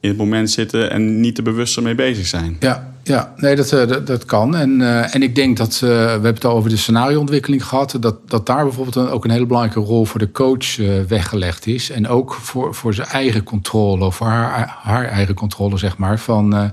in 0.00 0.08
het 0.08 0.18
moment 0.18 0.50
zitten 0.50 0.90
en 0.90 1.20
niet 1.20 1.34
te 1.34 1.42
bewust 1.42 1.76
ermee 1.76 1.94
bezig 1.94 2.26
zijn. 2.26 2.56
Ja, 2.60 2.94
ja 3.02 3.32
nee, 3.36 3.56
dat, 3.56 3.72
eh, 3.72 3.88
dat, 3.88 4.06
dat 4.06 4.24
kan. 4.24 4.56
En, 4.56 4.80
uh, 4.80 5.14
en 5.14 5.22
ik 5.22 5.34
denk 5.34 5.56
dat, 5.56 5.80
uh, 5.84 5.90
we 5.90 5.96
hebben 5.96 6.34
het 6.34 6.44
al 6.44 6.56
over 6.56 6.70
de 6.70 6.76
scenarioontwikkeling 6.76 7.66
gehad, 7.66 7.96
dat, 8.00 8.30
dat 8.30 8.46
daar 8.46 8.64
bijvoorbeeld 8.64 9.08
ook 9.08 9.24
een 9.24 9.30
hele 9.30 9.46
belangrijke 9.46 9.80
rol 9.80 10.04
voor 10.04 10.20
de 10.20 10.30
coach 10.30 10.78
uh, 10.78 11.02
weggelegd 11.02 11.66
is. 11.66 11.90
En 11.90 12.08
ook 12.08 12.34
voor, 12.34 12.74
voor 12.74 12.94
zijn 12.94 13.08
eigen 13.08 13.42
controle, 13.42 14.04
of 14.04 14.16
voor 14.16 14.26
haar, 14.26 14.76
haar 14.82 15.04
eigen 15.04 15.34
controle, 15.34 15.76
zeg 15.78 15.96
maar. 15.96 16.18
Van 16.18 16.72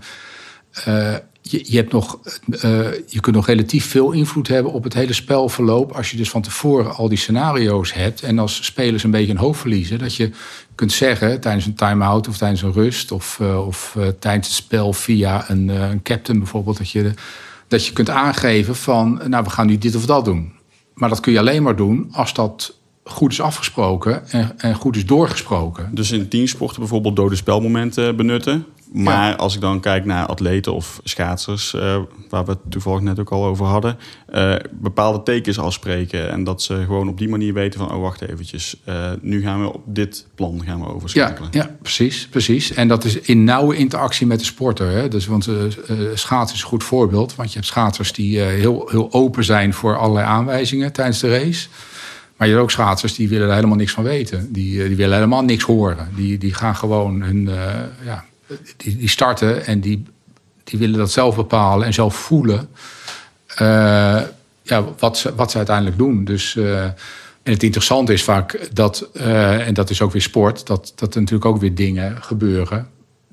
je, 1.51 1.63
je, 1.65 1.77
hebt 1.77 1.91
nog, 1.91 2.19
je 3.05 3.19
kunt 3.19 3.35
nog 3.35 3.45
relatief 3.45 3.85
veel 3.85 4.11
invloed 4.11 4.47
hebben 4.47 4.71
op 4.71 4.83
het 4.83 4.93
hele 4.93 5.13
spelverloop. 5.13 5.91
Als 5.91 6.11
je 6.11 6.17
dus 6.17 6.29
van 6.29 6.41
tevoren 6.41 6.95
al 6.95 7.09
die 7.09 7.17
scenario's 7.17 7.93
hebt. 7.93 8.21
En 8.21 8.39
als 8.39 8.65
spelers 8.65 9.03
een 9.03 9.11
beetje 9.11 9.31
een 9.31 9.37
hoofd 9.37 9.59
verliezen. 9.59 9.99
Dat 9.99 10.15
je 10.15 10.31
kunt 10.75 10.91
zeggen 10.91 11.39
tijdens 11.39 11.65
een 11.65 11.73
time-out 11.73 12.27
of 12.27 12.37
tijdens 12.37 12.61
een 12.61 12.73
rust. 12.73 13.11
Of, 13.11 13.39
uh, 13.41 13.67
of 13.67 13.95
uh, 13.97 14.07
tijdens 14.19 14.47
het 14.47 14.55
spel 14.55 14.93
via 14.93 15.49
een, 15.49 15.67
een, 15.67 16.01
captain 16.01 16.37
bijvoorbeeld. 16.37 16.77
Dat 16.77 16.89
je, 16.89 17.13
dat 17.67 17.85
je 17.85 17.93
kunt 17.93 18.09
aangeven 18.09 18.75
van 18.75 19.21
nou 19.27 19.43
we 19.43 19.49
gaan 19.49 19.67
nu 19.67 19.77
dit 19.77 19.95
of 19.95 20.05
dat 20.05 20.25
doen. 20.25 20.51
Maar 20.93 21.09
dat 21.09 21.19
kun 21.19 21.31
je 21.31 21.39
alleen 21.39 21.63
maar 21.63 21.75
doen 21.75 22.09
als 22.11 22.33
dat 22.33 22.77
goed 23.03 23.31
is 23.31 23.41
afgesproken 23.41 24.29
en, 24.29 24.53
en 24.57 24.75
goed 24.75 24.95
is 24.95 25.05
doorgesproken. 25.05 25.89
Dus 25.93 26.11
in 26.11 26.27
teamsporten 26.27 26.79
bijvoorbeeld 26.79 27.15
dode 27.15 27.35
spelmomenten 27.35 28.15
benutten. 28.15 28.65
Maar 28.91 29.35
als 29.35 29.55
ik 29.55 29.61
dan 29.61 29.79
kijk 29.79 30.05
naar 30.05 30.25
atleten 30.25 30.73
of 30.73 30.99
schaatsers, 31.03 31.73
uh, 31.73 31.97
waar 32.29 32.45
we 32.45 32.51
het 32.51 32.59
toevallig 32.69 33.01
net 33.01 33.19
ook 33.19 33.29
al 33.29 33.45
over 33.45 33.65
hadden, 33.65 33.97
uh, 34.33 34.55
bepaalde 34.71 35.23
tekens 35.23 35.59
afspreken. 35.59 36.31
En 36.31 36.43
dat 36.43 36.61
ze 36.61 36.83
gewoon 36.85 37.07
op 37.07 37.17
die 37.17 37.29
manier 37.29 37.53
weten 37.53 37.79
van, 37.79 37.91
oh 37.91 38.01
wacht 38.01 38.21
eventjes, 38.21 38.75
uh, 38.85 39.11
nu 39.21 39.41
gaan 39.41 39.61
we 39.61 39.73
op 39.73 39.81
dit 39.85 40.27
plan 40.35 40.61
gaan 40.65 40.79
we 40.79 40.93
overschakelen. 40.93 41.49
Ja, 41.51 41.61
ja 41.61 41.75
precies, 41.81 42.27
precies. 42.27 42.73
En 42.73 42.87
dat 42.87 43.03
is 43.03 43.19
in 43.19 43.43
nauwe 43.43 43.75
interactie 43.75 44.27
met 44.27 44.39
de 44.39 44.45
sporter. 44.45 44.89
Hè? 44.89 45.07
Dus, 45.07 45.25
want 45.25 45.49
schaatsen 46.13 46.55
is 46.55 46.61
een 46.61 46.69
goed 46.69 46.83
voorbeeld, 46.83 47.35
want 47.35 47.49
je 47.49 47.55
hebt 47.55 47.69
schaatsers 47.69 48.13
die 48.13 48.39
heel, 48.39 48.87
heel 48.91 49.13
open 49.13 49.43
zijn 49.43 49.73
voor 49.73 49.97
allerlei 49.97 50.25
aanwijzingen 50.25 50.91
tijdens 50.91 51.19
de 51.19 51.29
race. 51.29 51.67
Maar 52.37 52.47
je 52.47 52.53
hebt 52.53 52.65
ook 52.65 52.71
schaatsers 52.71 53.15
die 53.15 53.29
willen 53.29 53.47
er 53.47 53.55
helemaal 53.55 53.77
niks 53.77 53.91
van 53.91 54.03
weten. 54.03 54.53
Die, 54.53 54.87
die 54.87 54.95
willen 54.95 55.15
helemaal 55.15 55.43
niks 55.43 55.63
horen. 55.63 56.09
Die, 56.15 56.37
die 56.37 56.53
gaan 56.53 56.75
gewoon 56.75 57.21
hun, 57.21 57.49
ja, 58.05 58.25
die, 58.77 58.97
die 58.97 59.09
starten 59.09 59.65
en 59.65 59.79
die, 59.79 60.03
die 60.63 60.79
willen 60.79 60.97
dat 60.97 61.11
zelf 61.11 61.35
bepalen 61.35 61.85
en 61.85 61.93
zelf 61.93 62.15
voelen. 62.15 62.69
Uh, 63.61 64.21
ja, 64.63 64.83
wat, 64.99 65.17
ze, 65.17 65.35
wat 65.35 65.51
ze 65.51 65.57
uiteindelijk 65.57 65.97
doen. 65.97 66.23
Dus, 66.23 66.55
uh, 66.55 66.83
en 67.43 67.53
het 67.53 67.63
interessante 67.63 68.13
is 68.13 68.23
vaak 68.23 68.69
dat, 68.73 69.09
uh, 69.13 69.67
en 69.67 69.73
dat 69.73 69.89
is 69.89 70.01
ook 70.01 70.11
weer 70.11 70.21
sport, 70.21 70.67
dat, 70.67 70.93
dat 70.95 71.13
er 71.13 71.19
natuurlijk 71.19 71.49
ook 71.49 71.59
weer 71.59 71.75
dingen 71.75 72.23
gebeuren 72.23 72.87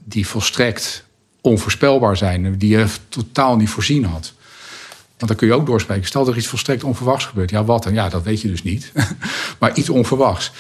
die 0.05 0.27
volstrekt 0.27 1.05
onvoorspelbaar 1.41 2.17
zijn, 2.17 2.59
die 2.59 2.79
je 2.79 2.87
totaal 3.09 3.57
niet 3.57 3.69
voorzien 3.69 4.05
had. 4.05 4.35
Want 5.17 5.31
dan 5.31 5.37
kun 5.37 5.47
je 5.47 5.55
ook 5.55 5.67
doorspreken. 5.67 6.07
Stel 6.07 6.25
dat 6.25 6.33
er 6.33 6.39
iets 6.39 6.49
volstrekt 6.49 6.85
onverwachts 6.85 7.25
gebeurt. 7.25 7.51
Ja, 7.51 7.65
wat 7.65 7.83
dan? 7.83 7.95
Ja, 7.95 8.09
dat 8.09 8.23
weet 8.23 8.41
je 8.41 8.49
dus 8.49 8.63
niet. 8.63 8.93
maar 9.61 9.77
iets 9.77 9.89
onverwachts. 9.89 10.53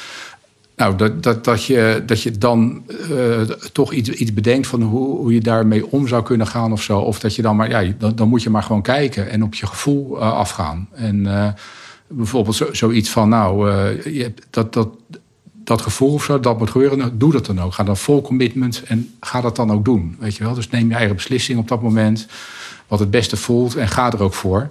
Nou, 0.76 0.96
dat, 0.96 1.22
dat, 1.22 1.44
dat, 1.44 1.64
je, 1.64 2.02
dat 2.06 2.22
je 2.22 2.30
dan 2.30 2.82
uh, 3.10 3.40
toch 3.72 3.92
iets, 3.92 4.10
iets 4.10 4.32
bedenkt 4.32 4.66
van 4.66 4.82
hoe, 4.82 5.16
hoe 5.16 5.34
je 5.34 5.40
daarmee 5.40 5.90
om 5.90 6.08
zou 6.08 6.22
kunnen 6.22 6.46
gaan 6.46 6.72
of 6.72 6.82
zo. 6.82 6.98
Of 6.98 7.18
dat 7.18 7.34
je 7.34 7.42
dan 7.42 7.56
maar, 7.56 7.70
ja, 7.70 7.92
dan, 7.98 8.14
dan 8.14 8.28
moet 8.28 8.42
je 8.42 8.50
maar 8.50 8.62
gewoon 8.62 8.82
kijken 8.82 9.30
en 9.30 9.42
op 9.42 9.54
je 9.54 9.66
gevoel 9.66 10.16
uh, 10.16 10.32
afgaan. 10.32 10.88
En 10.92 11.24
uh, 11.24 11.48
bijvoorbeeld 12.08 12.56
zo, 12.56 12.72
zoiets 12.72 13.10
van, 13.10 13.28
nou, 13.28 13.70
je 14.10 14.32
dat, 14.50 14.72
dat, 14.72 14.88
dat 15.64 15.82
gevoel 15.82 16.12
of 16.12 16.24
zo, 16.24 16.40
dat 16.40 16.58
moet 16.58 16.70
gebeuren, 16.70 16.98
nou, 16.98 17.10
doe 17.14 17.32
dat 17.32 17.46
dan 17.46 17.60
ook. 17.60 17.74
Ga 17.74 17.84
dan 17.84 17.96
vol 17.96 18.22
commitment 18.22 18.82
en 18.86 19.14
ga 19.20 19.40
dat 19.40 19.56
dan 19.56 19.72
ook 19.72 19.84
doen. 19.84 20.16
Weet 20.18 20.36
je 20.36 20.44
wel? 20.44 20.54
Dus 20.54 20.70
neem 20.70 20.88
je 20.88 20.94
eigen 20.94 21.16
beslissing 21.16 21.58
op 21.58 21.68
dat 21.68 21.82
moment, 21.82 22.26
wat 22.86 22.98
het 22.98 23.10
beste 23.10 23.36
voelt 23.36 23.76
en 23.76 23.88
ga 23.88 24.12
er 24.12 24.22
ook 24.22 24.34
voor. 24.34 24.70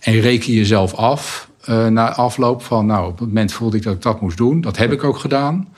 En 0.00 0.20
reken 0.20 0.52
jezelf 0.52 0.94
af 0.94 1.48
uh, 1.68 1.86
na 1.86 2.14
afloop 2.14 2.62
van, 2.62 2.86
nou, 2.86 3.06
op 3.06 3.18
het 3.18 3.28
moment 3.28 3.52
voelde 3.52 3.76
ik 3.76 3.82
dat 3.82 3.94
ik 3.94 4.02
dat 4.02 4.20
moest 4.20 4.36
doen. 4.36 4.60
Dat 4.60 4.76
heb 4.76 4.92
ik 4.92 5.04
ook 5.04 5.18
gedaan. 5.18 5.68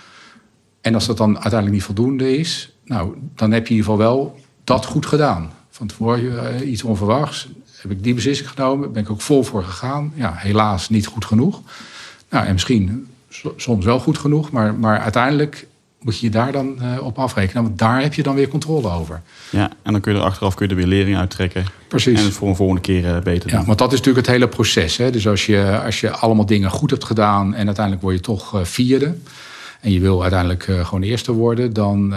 En 0.80 0.94
als 0.94 1.06
dat 1.06 1.16
dan 1.16 1.32
uiteindelijk 1.32 1.72
niet 1.72 1.82
voldoende 1.82 2.38
is, 2.38 2.72
nou, 2.84 3.14
dan 3.34 3.50
heb 3.50 3.66
je 3.66 3.74
in 3.74 3.76
ieder 3.76 3.92
geval 3.92 4.08
wel 4.08 4.40
dat 4.64 4.84
goed 4.84 5.06
gedaan. 5.06 5.50
Van 5.70 5.86
tevoren 5.86 6.60
uh, 6.60 6.70
iets 6.70 6.82
onverwachts. 6.82 7.48
Heb 7.80 7.90
ik 7.90 8.02
die 8.02 8.14
beslissing 8.14 8.48
genomen, 8.48 8.92
ben 8.92 9.02
ik 9.02 9.10
ook 9.10 9.20
vol 9.20 9.42
voor 9.42 9.64
gegaan. 9.64 10.12
Ja, 10.14 10.32
helaas 10.36 10.88
niet 10.88 11.06
goed 11.06 11.24
genoeg. 11.24 11.60
Nou, 12.30 12.46
en 12.46 12.52
misschien 12.52 13.06
soms 13.56 13.84
wel 13.84 14.00
goed 14.00 14.18
genoeg, 14.18 14.50
maar, 14.50 14.74
maar 14.74 15.00
uiteindelijk 15.00 15.66
moet 16.06 16.18
je 16.18 16.26
je 16.26 16.32
daar 16.32 16.52
dan 16.52 16.78
uh, 16.82 17.02
op 17.02 17.18
afrekenen. 17.18 17.62
Want 17.62 17.78
daar 17.78 18.02
heb 18.02 18.14
je 18.14 18.22
dan 18.22 18.34
weer 18.34 18.48
controle 18.48 18.90
over. 18.90 19.22
Ja, 19.50 19.70
en 19.82 19.92
dan 19.92 20.00
kun 20.00 20.12
je 20.12 20.18
er 20.18 20.24
achteraf 20.24 20.54
kun 20.54 20.66
je 20.66 20.72
er 20.72 20.78
weer 20.78 20.88
lering 20.88 21.16
uittrekken. 21.16 21.64
Precies. 21.88 22.18
En 22.18 22.24
het 22.24 22.34
voor 22.34 22.48
een 22.48 22.56
volgende 22.56 22.80
keer 22.80 23.04
uh, 23.04 23.18
beter 23.18 23.50
doen. 23.50 23.60
Ja, 23.60 23.66
want 23.66 23.78
dat 23.78 23.92
is 23.92 23.98
natuurlijk 23.98 24.26
het 24.26 24.34
hele 24.34 24.48
proces. 24.48 24.96
Hè? 24.96 25.10
Dus 25.10 25.28
als 25.28 25.46
je, 25.46 25.80
als 25.84 26.00
je 26.00 26.10
allemaal 26.10 26.46
dingen 26.46 26.70
goed 26.70 26.90
hebt 26.90 27.04
gedaan... 27.04 27.54
en 27.54 27.66
uiteindelijk 27.66 28.04
word 28.04 28.16
je 28.16 28.20
toch 28.20 28.54
uh, 28.54 28.64
vierde... 28.64 29.14
en 29.80 29.92
je 29.92 30.00
wil 30.00 30.22
uiteindelijk 30.22 30.62
gewoon 30.62 31.02
eerste 31.02 31.32
worden... 31.32 31.72
dan 31.72 32.08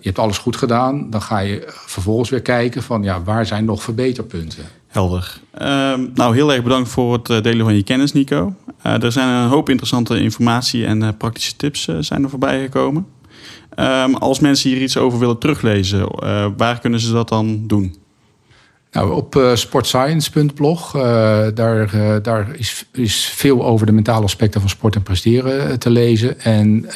je 0.00 0.08
hebt 0.08 0.18
alles 0.18 0.38
goed 0.38 0.56
gedaan. 0.56 1.10
Dan 1.10 1.22
ga 1.22 1.38
je 1.38 1.62
vervolgens 1.66 2.30
weer 2.30 2.42
kijken 2.42 2.82
van... 2.82 3.02
ja, 3.02 3.22
waar 3.22 3.46
zijn 3.46 3.64
nog 3.64 3.82
verbeterpunten? 3.82 4.64
Helder. 4.86 5.40
Ehm, 5.50 6.06
nou, 6.14 6.34
heel 6.34 6.52
erg 6.52 6.62
bedankt 6.62 6.88
voor 6.88 7.12
het 7.12 7.44
delen 7.44 7.64
van 7.64 7.74
je 7.74 7.82
kennis, 7.82 8.12
Nico. 8.12 8.54
er 8.82 9.12
zijn 9.12 9.28
een 9.28 9.48
hoop 9.48 9.68
interessante 9.68 10.20
informatie 10.20 10.86
en 10.86 11.16
praktische 11.16 11.56
tips 11.56 11.88
zijn 12.00 12.22
er 12.22 12.30
voorbij 12.30 12.60
gekomen. 12.60 13.06
Um, 13.76 14.14
als 14.14 14.40
mensen 14.40 14.70
hier 14.70 14.82
iets 14.82 14.96
over 14.96 15.18
willen 15.18 15.38
teruglezen, 15.38 16.00
uh, 16.00 16.46
waar 16.56 16.80
kunnen 16.80 17.00
ze 17.00 17.12
dat 17.12 17.28
dan 17.28 17.66
doen? 17.66 17.96
Nou, 18.92 19.12
op 19.12 19.34
uh, 19.34 19.54
sportscience.blog, 19.54 20.96
uh, 20.96 21.02
daar, 21.54 21.90
daar 22.22 22.56
is, 22.56 22.84
is 22.92 23.24
veel 23.24 23.64
over 23.64 23.86
de 23.86 23.92
mentale 23.92 24.24
aspecten 24.24 24.60
van 24.60 24.70
sport 24.70 24.94
en 24.94 25.02
presteren 25.02 25.78
te 25.78 25.90
lezen. 25.90 26.40
En 26.40 26.86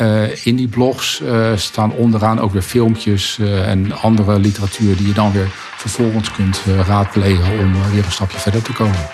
in 0.44 0.56
die 0.56 0.68
blogs 0.68 1.22
staan 1.54 1.92
onderaan 1.92 2.40
ook 2.40 2.52
weer 2.52 2.62
filmpjes 2.62 3.38
en 3.64 3.92
andere 3.92 4.38
literatuur 4.38 4.96
die 4.96 5.06
je 5.06 5.14
dan 5.14 5.32
weer 5.32 5.48
vervolgens 5.76 6.32
kunt 6.32 6.62
raadplegen 6.86 7.58
om 7.58 7.72
weer 7.92 8.04
een 8.04 8.12
stapje 8.12 8.38
verder 8.38 8.62
te 8.62 8.72
komen. 8.72 9.08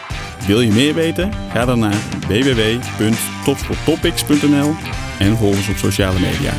Wil 0.47 0.61
je 0.61 0.73
meer 0.73 0.95
weten? 0.95 1.31
Ga 1.53 1.65
dan 1.65 1.79
naar 1.79 2.01
www.topsporttopics.nl 2.29 4.75
en 5.19 5.37
volg 5.37 5.57
ons 5.57 5.69
op 5.69 5.77
sociale 5.77 6.21
media. 6.21 6.53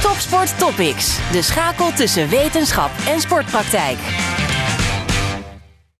Topsport 0.00 0.58
Topics, 0.58 1.18
de 1.32 1.42
schakel 1.42 1.92
tussen 1.92 2.28
wetenschap 2.28 2.90
en 3.06 3.20
sportpraktijk. 3.20 3.98